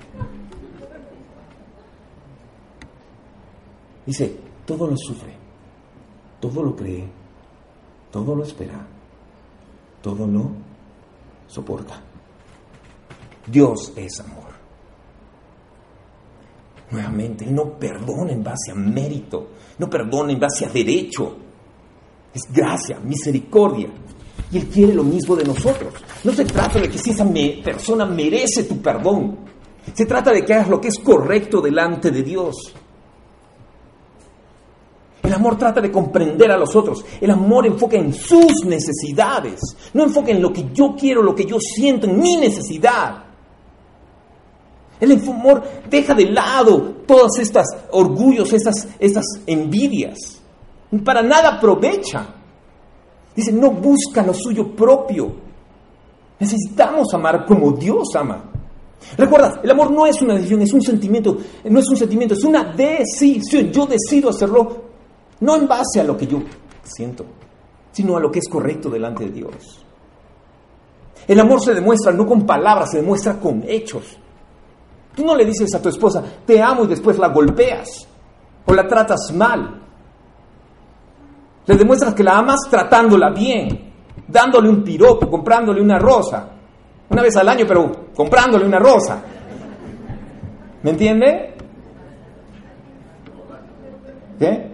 Dice, 4.04 4.36
todo 4.66 4.86
lo 4.86 4.96
sufre, 4.96 5.34
todo 6.40 6.62
lo 6.62 6.74
cree, 6.74 7.08
todo 8.10 8.34
lo 8.34 8.42
espera, 8.42 8.86
todo 10.00 10.26
lo 10.26 10.50
soporta. 11.46 12.00
Dios 13.46 13.92
es 13.96 14.20
amor. 14.20 14.52
Nuevamente, 16.90 17.46
no 17.46 17.78
perdona 17.78 18.32
en 18.32 18.42
base 18.42 18.70
a 18.70 18.74
mérito, 18.74 19.48
no 19.78 19.88
perdona 19.88 20.32
en 20.32 20.40
base 20.40 20.66
a 20.66 20.68
derecho. 20.68 21.36
Es 22.34 22.42
gracia, 22.52 22.98
misericordia. 23.00 23.88
Y 24.50 24.58
Él 24.58 24.68
quiere 24.68 24.94
lo 24.94 25.04
mismo 25.04 25.34
de 25.34 25.44
nosotros. 25.44 25.94
No 26.24 26.32
se 26.32 26.44
trata 26.44 26.78
de 26.78 26.88
que 26.88 26.98
si 26.98 27.10
esa 27.10 27.26
persona 27.64 28.04
merece 28.04 28.64
tu 28.64 28.80
perdón. 28.80 29.38
Se 29.94 30.06
trata 30.06 30.32
de 30.32 30.44
que 30.44 30.52
hagas 30.54 30.68
lo 30.68 30.80
que 30.80 30.88
es 30.88 30.98
correcto 30.98 31.60
delante 31.60 32.10
de 32.10 32.22
Dios. 32.22 32.54
El 35.22 35.32
amor 35.32 35.56
trata 35.56 35.80
de 35.80 35.92
comprender 35.92 36.50
a 36.50 36.56
los 36.56 36.74
otros. 36.74 37.04
El 37.20 37.30
amor 37.30 37.66
enfoca 37.66 37.96
en 37.96 38.12
sus 38.12 38.64
necesidades. 38.64 39.60
No 39.94 40.02
enfoca 40.04 40.32
en 40.32 40.42
lo 40.42 40.52
que 40.52 40.70
yo 40.72 40.96
quiero, 40.98 41.22
lo 41.22 41.34
que 41.34 41.44
yo 41.44 41.58
siento, 41.60 42.06
en 42.06 42.18
mi 42.18 42.36
necesidad. 42.36 43.24
El 44.98 45.12
amor 45.12 45.62
deja 45.88 46.14
de 46.14 46.26
lado 46.26 46.94
todas 47.06 47.38
estas 47.38 47.66
orgullos, 47.92 48.52
estas, 48.52 48.88
estas 48.98 49.24
envidias. 49.46 50.40
Para 51.04 51.22
nada 51.22 51.56
aprovecha. 51.56 52.26
Dice, 53.34 53.52
no 53.52 53.70
busca 53.70 54.22
lo 54.22 54.34
suyo 54.34 54.74
propio. 54.74 55.32
Necesitamos 56.38 57.14
amar 57.14 57.46
como 57.46 57.72
Dios 57.72 58.08
ama. 58.16 58.44
Recuerda, 59.16 59.60
el 59.62 59.70
amor 59.70 59.90
no 59.90 60.06
es 60.06 60.20
una 60.20 60.34
decisión, 60.34 60.62
es 60.62 60.72
un 60.72 60.82
sentimiento, 60.82 61.36
no 61.64 61.80
es 61.80 61.88
un 61.88 61.96
sentimiento, 61.96 62.34
es 62.34 62.44
una 62.44 62.64
decisión. 62.64 63.70
Yo 63.70 63.86
decido 63.86 64.30
hacerlo 64.30 64.91
no 65.42 65.56
en 65.56 65.66
base 65.66 66.00
a 66.00 66.04
lo 66.04 66.16
que 66.16 66.26
yo 66.26 66.40
siento, 66.84 67.24
sino 67.90 68.16
a 68.16 68.20
lo 68.20 68.30
que 68.30 68.38
es 68.38 68.48
correcto 68.48 68.88
delante 68.88 69.24
de 69.24 69.30
Dios. 69.30 69.84
El 71.26 71.40
amor 71.40 71.60
se 71.60 71.74
demuestra 71.74 72.12
no 72.12 72.26
con 72.26 72.46
palabras, 72.46 72.92
se 72.92 72.98
demuestra 72.98 73.38
con 73.38 73.64
hechos. 73.66 74.16
Tú 75.16 75.24
no 75.24 75.34
le 75.34 75.44
dices 75.44 75.74
a 75.74 75.82
tu 75.82 75.88
esposa, 75.88 76.22
te 76.46 76.62
amo 76.62 76.84
y 76.84 76.86
después 76.86 77.18
la 77.18 77.28
golpeas 77.28 77.88
o 78.64 78.72
la 78.72 78.86
tratas 78.86 79.32
mal. 79.34 79.80
Le 81.66 81.76
demuestras 81.76 82.14
que 82.14 82.22
la 82.22 82.38
amas 82.38 82.60
tratándola 82.70 83.30
bien, 83.30 83.92
dándole 84.28 84.68
un 84.68 84.84
piropo, 84.84 85.28
comprándole 85.28 85.82
una 85.82 85.98
rosa. 85.98 86.50
Una 87.10 87.22
vez 87.22 87.36
al 87.36 87.48
año, 87.48 87.64
pero 87.66 88.10
comprándole 88.14 88.64
una 88.64 88.78
rosa. 88.78 89.20
¿Me 90.84 90.90
entiende? 90.90 91.54
¿Qué? 94.38 94.71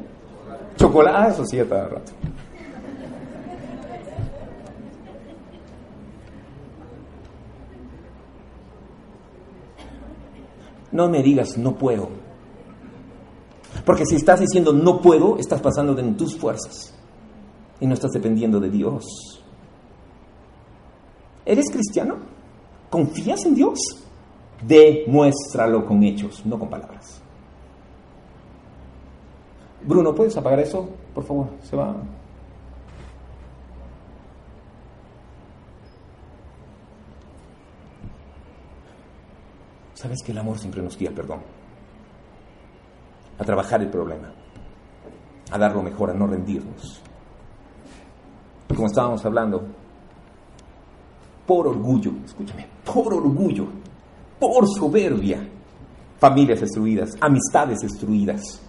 Chocolate, 0.79 1.33
eso 1.33 1.45
sí, 1.45 1.59
cada 1.69 1.89
rato. 1.89 2.13
No 10.93 11.09
me 11.09 11.23
digas 11.23 11.59
no 11.59 11.77
puedo. 11.77 12.09
Porque 13.85 14.07
si 14.07 14.17
estás 14.17 14.41
diciendo 14.41 14.73
no 14.73 15.01
puedo, 15.01 15.37
estás 15.39 15.61
pasando 15.61 15.99
en 15.99 16.17
tus 16.17 16.37
fuerzas 16.37 16.95
y 17.81 17.87
no 17.87 17.95
estás 17.95 18.13
dependiendo 18.13 18.61
de 18.61 18.71
Dios. 18.71 19.05
¿Eres 21.45 21.71
cristiano? 21.71 22.17
¿Confías 22.91 23.45
en 23.47 23.55
Dios? 23.55 23.79
Demuéstralo 24.67 25.85
con 25.87 26.03
hechos, 26.03 26.45
no 26.45 26.59
con 26.59 26.69
palabras. 26.69 27.23
Bruno, 29.83 30.15
¿puedes 30.15 30.37
apagar 30.37 30.61
eso? 30.61 30.89
Por 31.15 31.25
favor, 31.25 31.49
se 31.63 31.77
va. 31.77 31.97
Sabes 39.95 40.23
que 40.25 40.33
el 40.33 40.39
amor 40.39 40.59
siempre 40.59 40.81
nos 40.81 40.97
guía, 40.97 41.11
perdón, 41.13 41.41
a 43.39 43.45
trabajar 43.45 43.83
el 43.83 43.91
problema, 43.91 44.33
a 45.51 45.59
dar 45.59 45.75
lo 45.75 45.83
mejor, 45.83 46.11
a 46.11 46.15
no 46.15 46.27
rendirnos. 46.27 47.03
Como 48.69 48.87
estábamos 48.87 49.25
hablando, 49.25 49.67
por 51.45 51.67
orgullo, 51.67 52.13
escúchame, 52.25 52.67
por 52.85 53.13
orgullo, 53.13 53.67
por 54.39 54.69
soberbia, 54.69 55.49
familias 56.19 56.61
destruidas, 56.61 57.17
amistades 57.21 57.79
destruidas. 57.81 58.68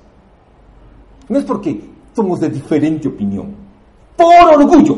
No 1.30 1.40
es 1.40 1.46
porque 1.46 1.80
somos 2.16 2.40
de 2.40 2.50
diferente 2.50 3.08
opinión, 3.08 3.56
por 4.16 4.54
orgullo, 4.54 4.98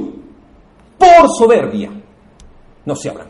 por 0.97 1.29
soberbia, 1.37 1.91
no 2.85 2.95
se 2.95 3.09
hablan, 3.09 3.27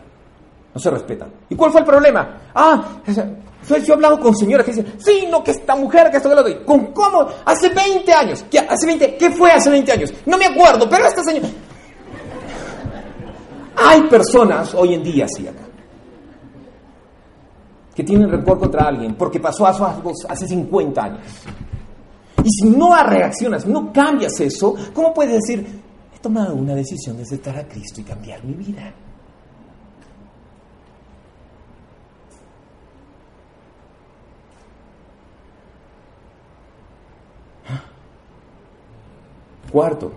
no 0.73 0.79
se 0.79 0.89
respetan. 0.89 1.31
¿Y 1.49 1.55
cuál 1.55 1.71
fue 1.71 1.81
el 1.81 1.87
problema? 1.87 2.37
Ah, 2.53 2.99
yo 3.67 3.75
he 3.75 3.93
hablado 3.93 4.19
con 4.19 4.35
señoras 4.35 4.65
que 4.65 4.73
dicen, 4.73 4.93
sí, 4.97 5.27
no, 5.29 5.43
que 5.43 5.51
esta 5.51 5.75
mujer, 5.75 6.09
que 6.09 6.17
esto, 6.17 6.29
que 6.29 6.35
lo 6.35 6.43
doy. 6.43 6.55
¿Con 6.65 6.87
cómo? 6.87 7.27
Hace 7.45 7.69
20 7.69 8.13
años. 8.13 8.45
¿Qué, 8.49 8.59
hace 8.59 8.87
20, 8.87 9.17
¿Qué 9.17 9.31
fue 9.31 9.51
hace 9.51 9.69
20 9.69 9.91
años? 9.91 10.13
No 10.25 10.37
me 10.37 10.45
acuerdo, 10.45 10.89
pero 10.89 11.05
esta 11.05 11.23
señora... 11.23 11.47
Hay 13.83 14.01
personas 14.03 14.73
hoy 14.75 14.93
en 14.93 15.03
día 15.03 15.25
así 15.25 15.47
acá 15.47 15.71
que 17.95 18.03
tienen 18.03 18.29
rencor 18.29 18.59
contra 18.59 18.87
alguien 18.87 19.15
porque 19.15 19.39
pasó 19.39 19.65
algo 19.65 20.13
hace 20.29 20.47
50 20.47 21.03
años. 21.03 21.19
Y 22.43 22.49
si 22.49 22.69
no 22.69 22.95
reaccionas, 23.03 23.65
no 23.67 23.91
cambias 23.93 24.39
eso, 24.39 24.75
¿cómo 24.93 25.13
puedes 25.13 25.33
decir, 25.33 25.65
he 26.15 26.19
tomado 26.19 26.55
una 26.55 26.75
decisión 26.75 27.17
de 27.17 27.23
aceptar 27.23 27.57
a 27.57 27.67
Cristo 27.67 28.01
y 28.01 28.03
cambiar 28.03 28.43
mi 28.43 28.53
vida? 28.53 28.93
Cuarto, 39.71 40.11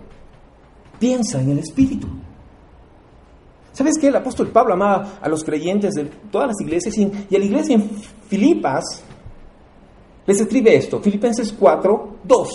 piensa 0.99 1.39
en 1.41 1.51
el 1.51 1.59
Espíritu. 1.59 2.07
¿Sabes 3.71 3.97
qué? 3.99 4.07
El 4.07 4.15
apóstol 4.15 4.47
Pablo 4.47 4.73
amaba 4.73 5.17
a 5.21 5.29
los 5.29 5.43
creyentes 5.43 5.93
de 5.93 6.05
todas 6.31 6.47
las 6.47 6.61
iglesias 6.61 6.97
y, 6.97 7.03
a 7.03 7.39
la 7.39 7.45
iglesia 7.45 7.75
en 7.75 7.89
Filipas 8.29 9.03
les 10.25 10.39
escribe 10.39 10.75
esto, 10.75 10.99
Filipenses 10.99 11.53
4, 11.53 12.17
2. 12.23 12.49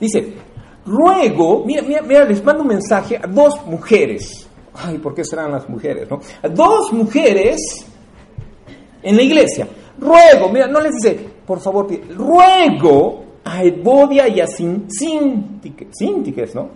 Dice, 0.00 0.32
ruego, 0.86 1.62
mira, 1.66 1.82
mira, 1.82 2.00
mira, 2.00 2.24
les 2.24 2.42
mando 2.42 2.62
un 2.62 2.68
mensaje 2.68 3.18
a 3.22 3.26
dos 3.26 3.66
mujeres 3.66 4.48
ay, 4.84 4.98
¿por 4.98 5.14
qué 5.14 5.24
serán 5.24 5.52
las 5.52 5.68
mujeres? 5.68 6.08
No? 6.08 6.20
Dos 6.50 6.92
mujeres 6.92 7.60
en 9.02 9.16
la 9.16 9.22
iglesia. 9.22 9.68
Ruego, 9.98 10.48
mira, 10.50 10.66
no 10.66 10.80
les 10.80 10.94
dice, 10.94 11.29
por 11.50 11.58
favor, 11.58 11.88
ruego 12.16 13.24
a 13.42 13.64
Evodia 13.64 14.28
y 14.28 14.40
a 14.40 14.46
Sintique, 14.46 15.88
¿no? 16.54 16.68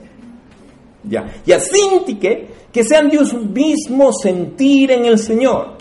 Ya, 1.04 1.32
y 1.46 1.52
a 1.52 1.60
Sintique 1.60 2.48
que 2.72 2.82
sean 2.82 3.08
de 3.08 3.18
un 3.18 3.52
mismo 3.52 4.12
sentir 4.12 4.90
en 4.90 5.04
el 5.04 5.20
Señor. 5.20 5.76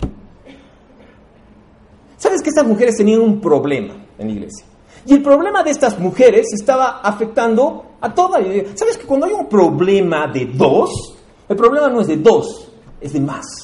¿Sabes 2.16 2.40
que 2.40 2.50
estas 2.50 2.64
mujeres 2.64 2.96
tenían 2.96 3.20
un 3.20 3.40
problema 3.40 3.96
en 4.16 4.28
la 4.28 4.32
iglesia? 4.32 4.64
Y 5.06 5.14
el 5.14 5.22
problema 5.22 5.64
de 5.64 5.72
estas 5.72 5.98
mujeres 5.98 6.52
estaba 6.52 7.00
afectando 7.00 7.96
a 8.00 8.14
toda 8.14 8.38
la 8.38 8.46
iglesia. 8.46 8.76
¿Sabes 8.76 8.96
que 8.96 9.06
cuando 9.06 9.26
hay 9.26 9.32
un 9.32 9.48
problema 9.48 10.28
de 10.28 10.46
dos, 10.54 11.16
el 11.48 11.56
problema 11.56 11.88
no 11.88 12.00
es 12.00 12.06
de 12.06 12.18
dos, 12.18 12.70
es 13.00 13.12
de 13.12 13.18
más. 13.18 13.63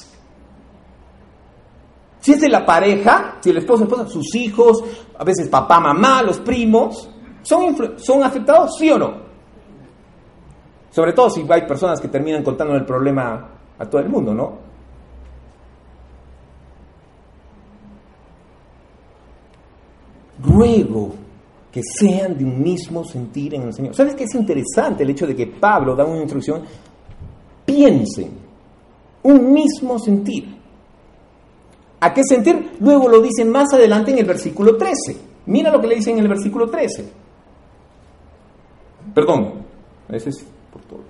Si 2.21 2.33
es 2.33 2.41
de 2.41 2.49
la 2.49 2.65
pareja, 2.65 3.39
si 3.41 3.51
el 3.51 3.59
esposo, 3.59 3.85
esposa, 3.85 4.07
sus 4.07 4.35
hijos, 4.35 4.85
a 5.19 5.25
veces 5.25 5.49
papá, 5.49 5.81
mamá, 5.81 6.23
los 6.23 6.39
primos, 6.41 7.11
¿son, 7.43 7.77
¿son 7.99 8.23
afectados? 8.23 8.77
¿Sí 8.77 8.91
o 8.91 8.99
no? 8.99 9.31
Sobre 10.91 11.13
todo 11.13 11.31
si 11.31 11.45
hay 11.49 11.67
personas 11.67 12.01
que 12.01 12.09
terminan 12.09 12.43
contando 12.43 12.75
el 12.75 12.85
problema 12.85 13.51
a 13.79 13.87
todo 13.87 14.01
el 14.01 14.09
mundo, 14.09 14.35
¿no? 14.35 14.71
Ruego 20.43 21.15
que 21.71 21.83
sean 21.83 22.37
de 22.37 22.45
un 22.45 22.61
mismo 22.61 23.05
sentir 23.05 23.55
en 23.55 23.63
el 23.63 23.73
Señor. 23.73 23.95
¿Sabes 23.95 24.15
qué 24.15 24.25
es 24.25 24.35
interesante 24.35 25.05
el 25.05 25.11
hecho 25.11 25.27
de 25.27 25.37
que 25.37 25.47
Pablo 25.47 25.95
da 25.95 26.05
una 26.05 26.21
instrucción 26.21 26.63
piensen 27.65 28.31
un 29.23 29.53
mismo 29.53 29.99
sentir. 29.99 30.60
¿A 32.01 32.15
qué 32.15 32.23
sentir? 32.25 32.77
Luego 32.81 33.09
lo 33.09 33.21
dice 33.21 33.45
más 33.45 33.73
adelante 33.75 34.11
en 34.11 34.19
el 34.19 34.25
versículo 34.25 34.77
13. 34.77 35.17
Mira 35.47 35.71
lo 35.71 35.81
que 35.81 35.87
le 35.87 35.97
dice 35.97 36.11
en 36.11 36.19
el 36.19 36.29
versículo 36.29 36.69
13. 36.69 37.13
Perdón, 39.15 39.53
ese 40.09 40.31
es 40.31 40.45
por 40.73 40.83
todo. 40.83 41.01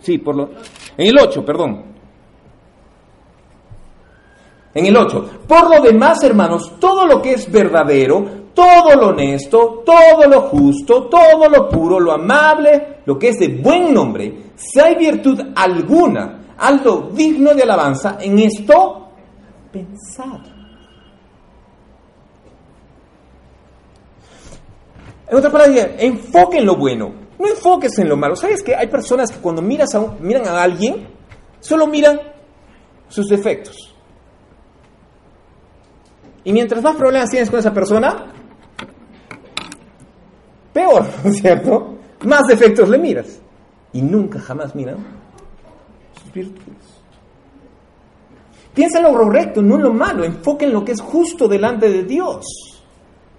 Sí, 0.00 0.18
por 0.18 0.36
lo... 0.36 0.50
En 0.96 1.06
el 1.08 1.18
8, 1.18 1.44
perdón. 1.44 1.82
En 4.72 4.86
el 4.86 4.96
8. 4.96 5.30
Por 5.48 5.68
lo 5.68 5.82
demás, 5.82 6.22
hermanos, 6.22 6.78
todo 6.78 7.06
lo 7.06 7.20
que 7.20 7.32
es 7.32 7.50
verdadero, 7.50 8.24
todo 8.54 8.94
lo 8.94 9.08
honesto, 9.08 9.82
todo 9.84 10.26
lo 10.28 10.42
justo, 10.42 11.04
todo 11.04 11.48
lo 11.48 11.68
puro, 11.68 11.98
lo 11.98 12.12
amable, 12.12 12.98
lo 13.04 13.18
que 13.18 13.28
es 13.28 13.38
de 13.38 13.48
buen 13.48 13.92
nombre, 13.92 14.52
si 14.54 14.80
hay 14.80 14.94
virtud 14.94 15.40
alguna, 15.54 16.35
algo 16.58 17.10
digno 17.12 17.54
de 17.54 17.62
alabanza, 17.62 18.18
en 18.20 18.38
esto 18.38 19.08
pensad. 19.72 20.40
En 25.28 25.36
otra 25.36 25.50
palabra, 25.50 25.96
enfoque 25.98 26.58
en 26.58 26.66
lo 26.66 26.76
bueno, 26.76 27.12
no 27.38 27.48
enfoques 27.48 27.98
en 27.98 28.08
lo 28.08 28.16
malo. 28.16 28.36
¿Sabes 28.36 28.62
que 28.62 28.74
hay 28.74 28.86
personas 28.86 29.30
que 29.30 29.40
cuando 29.40 29.60
miras 29.60 29.94
a 29.94 30.00
miran 30.20 30.46
a 30.46 30.62
alguien, 30.62 31.08
solo 31.60 31.86
miran 31.86 32.20
sus 33.08 33.26
defectos? 33.26 33.76
Y 36.44 36.52
mientras 36.52 36.80
más 36.80 36.94
problemas 36.94 37.28
tienes 37.28 37.50
con 37.50 37.58
esa 37.58 37.74
persona, 37.74 38.32
peor, 40.72 41.04
¿cierto? 41.32 41.98
Más 42.24 42.42
defectos 42.48 42.88
le 42.88 42.98
miras. 42.98 43.40
Y 43.92 44.00
nunca 44.00 44.38
jamás 44.38 44.74
miran 44.74 45.25
virtudes. 46.36 46.96
Piensa 48.74 48.98
en 48.98 49.04
lo 49.04 49.12
correcto, 49.14 49.62
no 49.62 49.76
en 49.76 49.82
lo 49.82 49.92
malo. 49.92 50.22
Enfoca 50.22 50.66
en 50.66 50.72
lo 50.72 50.84
que 50.84 50.92
es 50.92 51.00
justo 51.00 51.48
delante 51.48 51.88
de 51.88 52.04
Dios. 52.04 52.44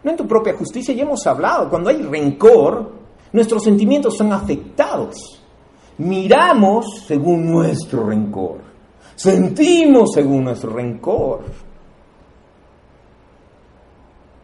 No 0.03 0.11
en 0.11 0.17
tu 0.17 0.27
propia 0.27 0.55
justicia. 0.55 0.95
Ya 0.95 1.03
hemos 1.03 1.25
hablado, 1.27 1.69
cuando 1.69 1.89
hay 1.89 2.01
rencor, 2.01 2.91
nuestros 3.31 3.63
sentimientos 3.63 4.17
son 4.17 4.33
afectados. 4.33 5.41
Miramos 5.99 7.03
según 7.05 7.51
nuestro 7.51 8.07
rencor. 8.07 8.61
Sentimos 9.15 10.11
según 10.13 10.43
nuestro 10.43 10.73
rencor. 10.73 11.41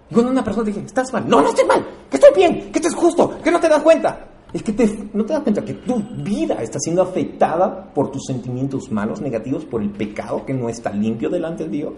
Y 0.09 0.13
cuando 0.13 0.31
una 0.31 0.43
persona 0.43 0.67
dice, 0.67 0.81
estás 0.81 1.11
mal, 1.11 1.27
no, 1.27 1.41
no 1.41 1.49
estoy 1.49 1.65
mal, 1.65 1.87
que 2.09 2.17
estoy 2.17 2.33
bien, 2.35 2.71
que 2.71 2.77
esto 2.77 2.89
es 2.89 2.95
justo, 2.95 3.39
que 3.43 3.49
no 3.49 3.59
te 3.59 3.67
das 3.67 3.81
cuenta. 3.81 4.27
Es 4.53 4.61
que 4.61 5.09
no 5.13 5.25
te 5.25 5.33
das 5.33 5.41
cuenta 5.41 5.65
que 5.65 5.73
tu 5.73 5.99
vida 5.99 6.61
está 6.61 6.77
siendo 6.79 7.01
afectada 7.01 7.91
por 7.93 8.11
tus 8.11 8.23
sentimientos 8.25 8.91
malos, 8.91 9.19
negativos, 9.19 9.65
por 9.65 9.81
el 9.81 9.89
pecado 9.89 10.45
que 10.45 10.53
no 10.53 10.69
está 10.69 10.91
limpio 10.91 11.29
delante 11.29 11.63
de 11.63 11.69
Dios. 11.69 11.93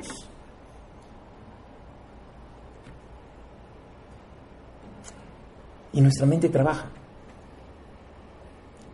Y 5.92 6.02
nuestra 6.02 6.26
mente 6.26 6.50
trabaja. 6.50 6.90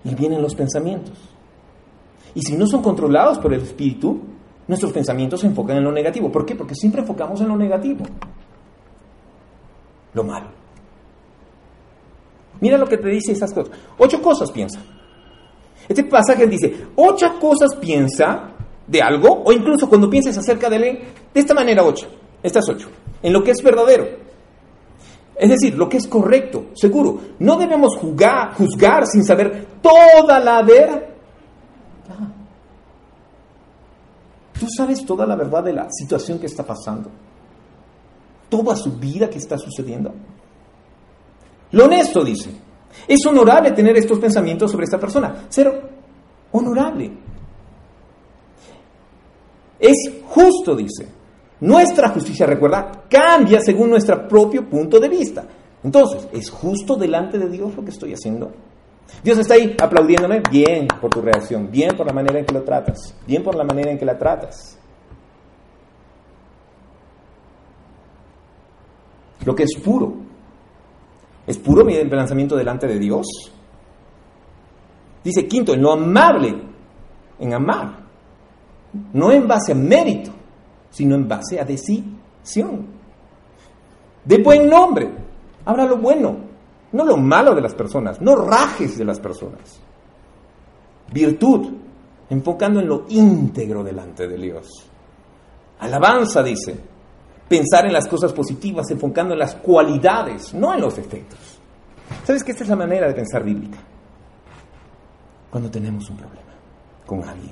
Y 0.04 0.16
vienen 0.16 0.42
los 0.42 0.56
pensamientos. 0.56 1.18
Y 2.34 2.42
si 2.42 2.58
no 2.58 2.66
son 2.66 2.82
controlados 2.82 3.38
por 3.38 3.54
el 3.54 3.62
Espíritu, 3.62 4.22
nuestros 4.68 4.92
pensamientos 4.92 5.42
se 5.42 5.48
enfocan 5.48 5.78
en 5.78 5.84
lo 5.84 5.92
negativo. 5.92 6.32
¿Por 6.32 6.46
qué? 6.46 6.56
Porque 6.56 6.74
siempre 6.74 7.02
enfocamos 7.02 7.40
en 7.42 7.48
lo 7.48 7.58
negativo 7.58 8.06
lo 10.14 10.24
malo. 10.24 10.61
Mira 12.62 12.78
lo 12.78 12.88
que 12.88 12.98
te 12.98 13.10
dice 13.10 13.34
estas 13.34 13.54
cosas. 13.54 13.76
Ocho 13.98 14.22
cosas 14.22 14.52
piensa. 14.52 14.80
Este 15.90 16.04
pasaje 16.04 16.48
dice, 16.48 16.88
ocho 16.96 17.38
cosas 17.40 17.76
piensa 17.76 18.52
de 18.88 19.02
algo, 19.02 19.44
o 19.44 19.52
incluso 19.52 19.90
cuando 19.90 20.10
pienses 20.10 20.38
acerca 20.38 20.70
de 20.70 20.76
él, 20.76 21.00
de 21.34 21.40
esta 21.40 21.54
manera 21.54 21.84
ocho, 21.84 22.08
estas 22.42 22.68
ocho, 22.70 22.90
en 23.22 23.34
lo 23.34 23.44
que 23.44 23.52
es 23.52 23.62
verdadero. 23.62 24.08
Es 25.36 25.50
decir, 25.50 25.76
lo 25.76 25.90
que 25.90 25.98
es 25.98 26.08
correcto, 26.08 26.68
seguro. 26.76 27.20
No 27.40 27.58
debemos 27.58 27.98
juzgar 27.98 29.08
sin 29.08 29.24
saber 29.26 29.66
toda 29.82 30.40
la 30.40 30.62
verdad. 30.62 31.04
¿Tú 34.60 34.68
sabes 34.78 35.04
toda 35.04 35.26
la 35.26 35.36
verdad 35.36 35.64
de 35.64 35.74
la 35.74 35.88
situación 35.90 36.38
que 36.38 36.46
está 36.46 36.64
pasando? 36.64 37.10
¿Toda 38.48 38.76
su 38.76 38.92
vida 38.92 39.28
que 39.28 39.40
está 39.40 39.58
sucediendo? 39.58 40.14
Lo 41.72 41.86
honesto 41.86 42.24
dice, 42.24 42.52
es 43.08 43.26
honorable 43.26 43.72
tener 43.72 43.98
estos 43.98 44.20
pensamientos 44.20 44.72
sobre 44.72 44.86
esta 44.86 45.00
persona. 45.00 45.46
Ser 45.50 45.90
honorable. 46.52 47.12
Es 49.80 50.12
justo, 50.28 50.76
dice. 50.76 51.08
Nuestra 51.62 52.10
justicia, 52.10 52.46
recuerda, 52.46 53.04
cambia 53.10 53.60
según 53.62 53.92
nuestro 53.92 54.28
propio 54.28 54.68
punto 54.68 55.00
de 55.00 55.10
vista. 55.10 55.46
Entonces, 55.84 56.28
¿es 56.32 56.50
justo 56.50 56.96
delante 56.96 57.38
de 57.38 57.50
Dios 57.50 57.76
lo 57.76 57.84
que 57.84 57.92
estoy 57.92 58.14
haciendo? 58.14 58.52
Dios 59.24 59.38
está 59.38 59.56
ahí 59.56 59.76
aplaudiéndome, 59.82 60.42
bien 60.50 60.88
por 61.00 61.10
tu 61.10 61.22
reacción, 61.22 61.70
bien 61.70 61.96
por 61.96 62.06
la 62.06 62.14
manera 62.14 62.40
en 62.40 62.46
que 62.46 62.54
lo 62.54 62.64
tratas, 62.64 63.14
bien 63.28 63.44
por 63.44 63.56
la 63.56 63.64
manera 63.64 63.92
en 63.92 64.00
que 64.00 64.06
la 64.06 64.18
tratas. 64.18 64.78
Lo 69.46 69.56
que 69.56 69.64
es 69.64 69.76
puro, 69.84 70.14
¿es 71.52 71.60
puro 71.60 71.84
mi 71.84 72.02
lanzamiento 72.04 72.56
delante 72.56 72.88
de 72.88 72.98
Dios? 72.98 73.28
Dice 75.24 75.48
quinto, 75.48 75.74
en 75.74 75.82
lo 75.82 75.92
amable, 75.92 76.56
en 77.40 77.54
amar, 77.54 77.98
no 79.14 79.32
en 79.32 79.48
base 79.48 79.74
a 79.74 79.76
mérito, 79.76 80.32
sino 80.90 81.16
en 81.16 81.28
base 81.28 81.60
a 81.60 81.66
decisión. 81.66 82.88
De 84.24 84.38
buen 84.42 84.70
nombre, 84.70 85.10
habla 85.66 85.86
lo 85.86 85.98
bueno, 85.98 86.38
no 86.92 87.06
lo 87.06 87.18
malo 87.18 87.54
de 87.54 87.62
las 87.62 87.76
personas, 87.76 88.22
no 88.22 88.36
rajes 88.36 88.98
de 88.98 89.06
las 89.06 89.20
personas. 89.20 89.80
Virtud, 91.14 91.68
enfocando 92.30 92.80
en 92.80 92.88
lo 92.88 93.06
íntegro 93.10 93.84
delante 93.84 94.28
de 94.28 94.38
Dios. 94.38 94.68
Alabanza, 95.80 96.42
dice, 96.42 96.80
pensar 97.52 97.86
en 97.86 97.92
las 97.92 98.08
cosas 98.08 98.32
positivas, 98.32 98.90
enfocando 98.92 99.34
en 99.34 99.40
las 99.40 99.56
cualidades, 99.56 100.54
no 100.54 100.74
en 100.74 100.80
los 100.80 100.98
efectos. 100.98 101.60
¿Sabes 102.24 102.46
que 102.46 102.52
esta 102.54 102.64
es 102.64 102.70
la 102.70 102.78
manera 102.78 103.10
de 103.10 103.14
pensar 103.14 103.44
bíblica? 103.44 103.78
Cuando 105.50 105.70
tenemos 105.70 106.10
un 106.10 106.16
problema 106.16 106.54
con 107.06 107.22
alguien. 107.26 107.52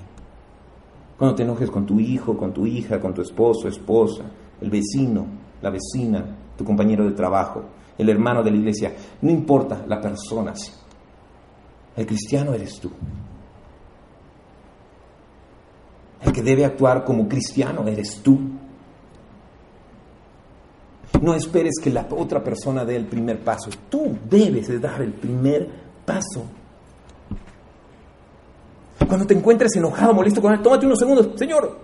Cuando 1.17 1.35
te 1.35 1.43
enojes 1.43 1.69
con 1.69 1.85
tu 1.85 1.99
hijo, 1.99 2.37
con 2.37 2.53
tu 2.53 2.65
hija, 2.65 2.97
con 2.97 3.13
tu 3.13 3.21
esposo, 3.21 3.67
esposa, 3.67 4.23
el 4.61 4.69
vecino, 4.69 5.25
la 5.61 5.69
vecina, 5.69 6.23
tu 6.57 6.63
compañero 6.63 7.03
de 7.03 7.11
trabajo, 7.11 7.65
el 7.97 8.07
hermano 8.07 8.41
de 8.41 8.51
la 8.51 8.57
iglesia, 8.57 8.93
no 9.21 9.29
importa 9.29 9.83
la 9.85 9.99
persona. 9.99 10.53
El 11.97 12.05
cristiano 12.05 12.53
eres 12.53 12.79
tú. 12.79 12.89
El 16.21 16.31
que 16.31 16.41
debe 16.41 16.63
actuar 16.63 17.03
como 17.03 17.27
cristiano 17.27 17.85
eres 17.85 18.21
tú. 18.23 18.39
No 21.21 21.33
esperes 21.33 21.75
que 21.81 21.89
la 21.89 22.07
otra 22.11 22.43
persona 22.43 22.85
dé 22.85 22.95
el 22.95 23.05
primer 23.05 23.39
paso. 23.43 23.69
Tú 23.89 24.17
debes 24.29 24.67
de 24.67 24.79
dar 24.79 25.01
el 25.01 25.13
primer 25.13 25.67
paso. 26.05 26.45
Cuando 29.07 29.25
te 29.25 29.33
encuentres 29.33 29.75
enojado, 29.75 30.13
molesto 30.13 30.41
con 30.41 30.53
él, 30.53 30.61
tómate 30.61 30.85
unos 30.85 30.99
segundos. 30.99 31.29
Señor, 31.35 31.77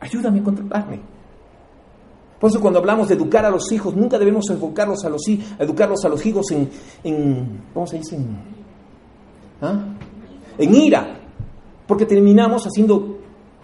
ayúdame 0.00 0.40
a 0.40 0.42
controlarme. 0.42 1.00
Por 2.40 2.50
eso 2.50 2.60
cuando 2.60 2.78
hablamos 2.78 3.08
de 3.08 3.14
educar 3.14 3.44
a 3.44 3.50
los 3.50 3.70
hijos, 3.72 3.94
nunca 3.94 4.18
debemos 4.18 4.48
educarlos 4.48 5.04
a 5.04 5.08
los, 5.08 5.22
educarlos 5.58 6.04
a 6.04 6.08
los 6.08 6.24
hijos 6.24 6.50
en, 6.52 6.70
en 7.02 7.62
¿cómo 7.74 7.86
se 7.86 7.98
dice? 7.98 8.16
En, 8.16 8.38
¿ah? 9.60 9.84
en 10.56 10.74
ira. 10.74 11.20
Porque 11.86 12.06
terminamos 12.06 12.64
haciendo, 12.64 13.18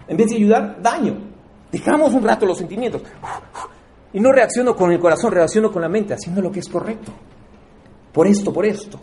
en 0.08 0.16
vez 0.16 0.28
de 0.28 0.36
ayudar, 0.36 0.82
daño. 0.82 1.16
Dejamos 1.70 2.12
un 2.14 2.22
rato 2.22 2.46
los 2.46 2.58
sentimientos. 2.58 3.02
Y 4.14 4.20
no 4.20 4.32
reacciono 4.32 4.74
con 4.76 4.92
el 4.92 5.00
corazón, 5.00 5.32
reacciono 5.32 5.70
con 5.72 5.82
la 5.82 5.88
mente, 5.88 6.14
haciendo 6.14 6.40
lo 6.40 6.50
que 6.50 6.60
es 6.60 6.68
correcto. 6.68 7.12
Por 8.12 8.28
esto, 8.28 8.52
por 8.52 8.64
esto. 8.64 8.98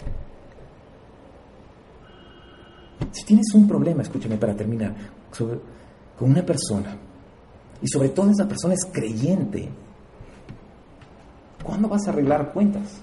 Si 3.11 3.25
tienes 3.25 3.53
un 3.53 3.67
problema, 3.67 4.03
escúchame 4.03 4.37
para 4.37 4.55
terminar, 4.55 4.95
con 5.37 6.31
una 6.31 6.45
persona, 6.45 6.95
y 7.81 7.87
sobre 7.89 8.09
todo 8.09 8.31
esa 8.31 8.47
persona 8.47 8.73
es 8.73 8.85
creyente, 8.85 9.67
¿cuándo 11.61 11.89
vas 11.89 12.07
a 12.07 12.11
arreglar 12.11 12.53
cuentas? 12.53 13.01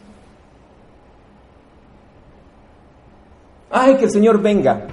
Ay, 3.70 3.96
que 3.96 4.04
el 4.04 4.10
Señor 4.10 4.40
venga. 4.40 4.86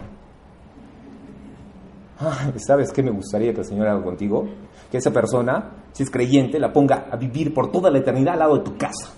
¿Sabes 2.57 2.91
qué 2.91 3.03
me 3.03 3.11
gustaría 3.11 3.53
que 3.53 3.61
el 3.61 3.65
Señor 3.65 3.87
haga 3.87 4.03
contigo? 4.03 4.47
Que 4.91 4.97
esa 4.97 5.11
persona, 5.11 5.71
si 5.91 6.03
es 6.03 6.09
creyente, 6.09 6.59
la 6.59 6.71
ponga 6.71 7.07
a 7.11 7.15
vivir 7.15 7.53
por 7.53 7.71
toda 7.71 7.89
la 7.89 7.99
eternidad 7.99 8.33
al 8.33 8.39
lado 8.39 8.57
de 8.57 8.63
tu 8.63 8.77
casa. 8.77 9.09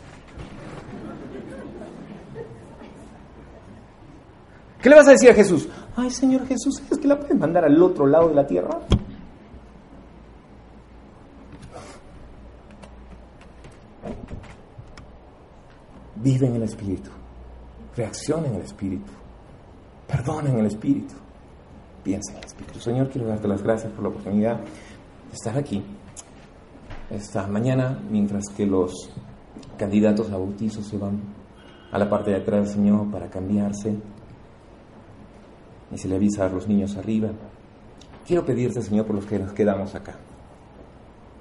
¿Qué 4.82 4.90
le 4.90 4.96
vas 4.96 5.08
a 5.08 5.12
decir 5.12 5.30
a 5.30 5.34
Jesús? 5.34 5.68
Ay, 5.96 6.12
Señor 6.12 6.48
Jesús, 6.48 6.82
¿es 6.90 6.98
que 6.98 7.08
la 7.08 7.20
puedes 7.20 7.38
mandar 7.38 7.66
al 7.66 7.82
otro 7.82 8.06
lado 8.06 8.30
de 8.30 8.36
la 8.36 8.46
tierra? 8.46 8.80
Vive 16.16 16.48
en 16.48 16.56
el 16.56 16.64
Espíritu, 16.64 17.10
reacciona 17.96 18.48
en 18.48 18.56
el 18.56 18.62
Espíritu, 18.62 19.12
perdona 20.08 20.50
en 20.50 20.60
el 20.60 20.66
Espíritu, 20.66 21.14
Señor, 22.80 23.10
quiero 23.10 23.28
darte 23.28 23.48
las 23.48 23.62
gracias 23.62 23.92
por 23.92 24.04
la 24.04 24.10
oportunidad 24.10 24.58
de 24.60 25.34
estar 25.34 25.58
aquí 25.58 25.84
esta 27.10 27.48
mañana, 27.48 28.00
mientras 28.10 28.46
que 28.56 28.66
los 28.66 29.10
candidatos 29.78 30.30
a 30.32 30.38
bautizo 30.38 30.82
se 30.82 30.98
van 30.98 31.20
a 31.92 31.98
la 31.98 32.10
parte 32.10 32.32
de 32.32 32.38
atrás 32.38 32.72
Señor 32.72 33.10
para 33.10 33.30
cambiarse 33.30 33.96
y 35.92 35.98
se 35.98 36.08
le 36.08 36.16
avisa 36.16 36.46
a 36.46 36.50
los 36.50 36.68
niños 36.68 36.98
arriba. 36.98 37.30
Quiero 38.26 38.46
pedirte, 38.46 38.82
Señor, 38.82 39.06
por 39.06 39.16
los 39.16 39.26
que 39.26 39.40
nos 39.40 39.54
quedamos 39.54 39.96
acá. 39.96 40.18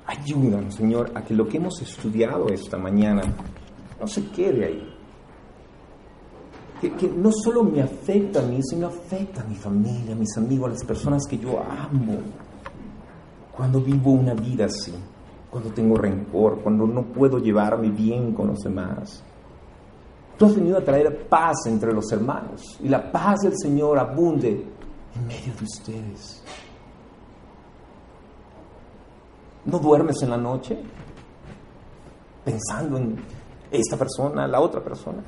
Ayúdanos, 0.07 0.75
Señor, 0.77 1.11
a 1.15 1.25
que 1.25 1.35
lo 1.35 1.49
que 1.49 1.57
hemos 1.57 1.83
estudiado 1.83 2.49
esta 2.49 2.79
mañana 2.79 3.23
no 4.01 4.07
se 4.07 4.25
quede 4.31 4.67
ahí. 4.67 4.96
Que, 6.81 7.09
no 7.09 7.31
solo 7.33 7.65
me 7.65 7.81
afecta 7.81 8.41
a 8.41 8.43
mí, 8.43 8.61
sino 8.63 8.89
afecta 8.89 9.41
a 9.41 9.45
mi 9.45 9.55
familia, 9.55 10.13
a 10.13 10.19
mis 10.19 10.37
amigos, 10.37 10.69
a 10.69 10.73
las 10.73 10.85
personas 10.85 11.23
que 11.29 11.39
yo 11.39 11.59
amo. 11.61 12.19
Cuando 13.57 13.81
vivo 13.81 14.13
una 14.13 14.35
vida 14.35 14.67
así, 14.67 14.93
cuando 15.51 15.71
tengo 15.71 15.97
rencor, 15.97 16.61
cuando 16.61 16.87
no 16.87 17.03
puedo 17.03 17.39
llevarme 17.39 17.91
bien 17.91 18.35
con 18.35 18.49
los 18.49 18.59
demás. 18.59 19.23
Tú 20.37 20.45
has 20.45 20.55
venido 20.55 20.77
a 20.77 20.85
traer 20.85 21.27
paz 21.29 21.67
entre 21.67 21.95
los 21.95 22.13
hermanos 22.13 22.79
y 22.83 22.89
la 22.89 23.11
paz 23.11 23.41
del 23.41 23.55
Señor 23.57 23.99
abunde 23.99 24.67
en 25.15 25.27
medio 25.27 25.55
de 25.59 25.65
ustedes. 25.65 26.43
¿No 29.65 29.79
duermes 29.79 30.23
en 30.23 30.31
la 30.31 30.37
noche 30.37 30.79
pensando 32.45 32.99
en 32.99 33.17
esta 33.71 33.97
persona, 33.97 34.47
la 34.47 34.61
otra 34.61 34.83
persona? 34.85 35.23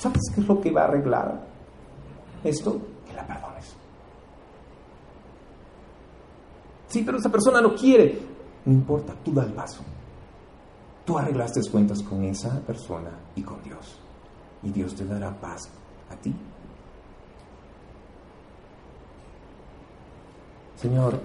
¿Sabes 0.00 0.22
qué 0.34 0.40
es 0.40 0.48
lo 0.48 0.58
que 0.58 0.70
va 0.70 0.80
a 0.80 0.84
arreglar 0.84 1.46
esto? 2.42 2.80
Que 3.06 3.12
la 3.12 3.26
perdones. 3.26 3.76
Sí, 6.88 7.02
pero 7.04 7.18
esa 7.18 7.28
persona 7.28 7.60
no 7.60 7.74
quiere. 7.74 8.18
No 8.64 8.72
importa, 8.72 9.12
tú 9.22 9.30
da 9.34 9.44
el 9.44 9.52
paso. 9.52 9.82
Tú 11.04 11.18
arreglaste 11.18 11.60
cuentas 11.70 12.02
con 12.02 12.24
esa 12.24 12.60
persona 12.60 13.10
y 13.36 13.42
con 13.42 13.62
Dios. 13.62 14.00
Y 14.62 14.70
Dios 14.70 14.94
te 14.94 15.04
dará 15.04 15.38
paz 15.38 15.68
a 16.10 16.16
ti. 16.16 16.34
Señor, 20.76 21.20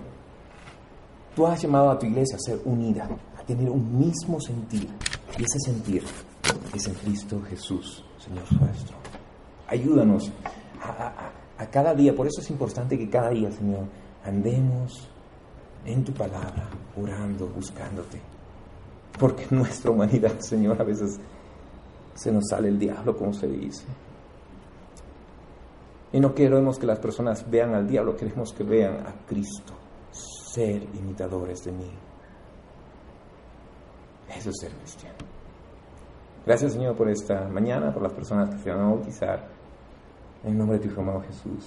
tú 1.34 1.48
has 1.48 1.62
llamado 1.62 1.92
a 1.92 1.98
tu 1.98 2.08
iglesia 2.08 2.36
a 2.36 2.40
ser 2.40 2.62
unida, 2.66 3.08
a 3.40 3.44
tener 3.46 3.70
un 3.70 3.98
mismo 3.98 4.38
sentir. 4.42 4.90
Y 5.38 5.44
ese 5.44 5.60
sentir 5.60 6.04
es 6.78 6.88
en 6.88 6.94
Cristo 6.96 7.42
Jesús, 7.50 8.04
Señor 8.18 8.52
nuestro. 8.60 8.98
Ayúdanos 9.68 10.32
a, 10.82 11.32
a 11.58 11.70
cada 11.70 11.94
día, 11.94 12.16
por 12.16 12.28
eso 12.28 12.42
es 12.42 12.50
importante 12.50 12.98
que 12.98 13.10
cada 13.10 13.30
día, 13.30 13.52
Señor, 13.52 13.86
andemos 14.24 15.08
en 15.86 16.04
tu 16.04 16.14
palabra, 16.14 16.70
orando, 16.96 17.48
buscándote 17.48 18.36
porque 19.18 19.48
nuestra 19.50 19.92
humanidad, 19.92 20.40
Señor, 20.40 20.82
a 20.82 20.84
veces 20.84 21.20
se 22.14 22.32
nos 22.32 22.46
sale 22.50 22.70
el 22.70 22.80
diablo, 22.80 23.16
como 23.18 23.34
se 23.34 23.48
dice. 23.48 23.86
Y 26.14 26.20
no 26.20 26.34
queremos 26.34 26.80
que 26.80 26.86
las 26.86 27.00
personas 27.00 27.50
vean 27.50 27.74
al 27.74 27.88
diablo, 27.88 28.16
queremos 28.16 28.54
que 28.54 28.64
vean 28.64 29.06
a 29.06 29.14
Cristo. 29.28 29.74
Ser 30.54 30.84
imitadores 30.94 31.64
de 31.66 31.72
mí. 31.74 31.92
Eso 34.30 34.50
es 34.50 34.56
ser 34.60 34.72
cristiano. 34.72 35.35
Gracias 36.46 36.74
Señor 36.74 36.96
por 36.96 37.10
esta 37.10 37.48
mañana, 37.48 37.92
por 37.92 38.04
las 38.04 38.14
personas 38.14 38.50
que 38.50 38.62
se 38.62 38.70
van 38.70 38.82
a 38.82 38.90
bautizar. 38.90 39.48
En 40.44 40.52
el 40.52 40.58
nombre 40.58 40.78
de 40.78 40.84
tu 40.86 40.92
Hijo 40.92 41.02
amado 41.02 41.22
Jesús. 41.22 41.66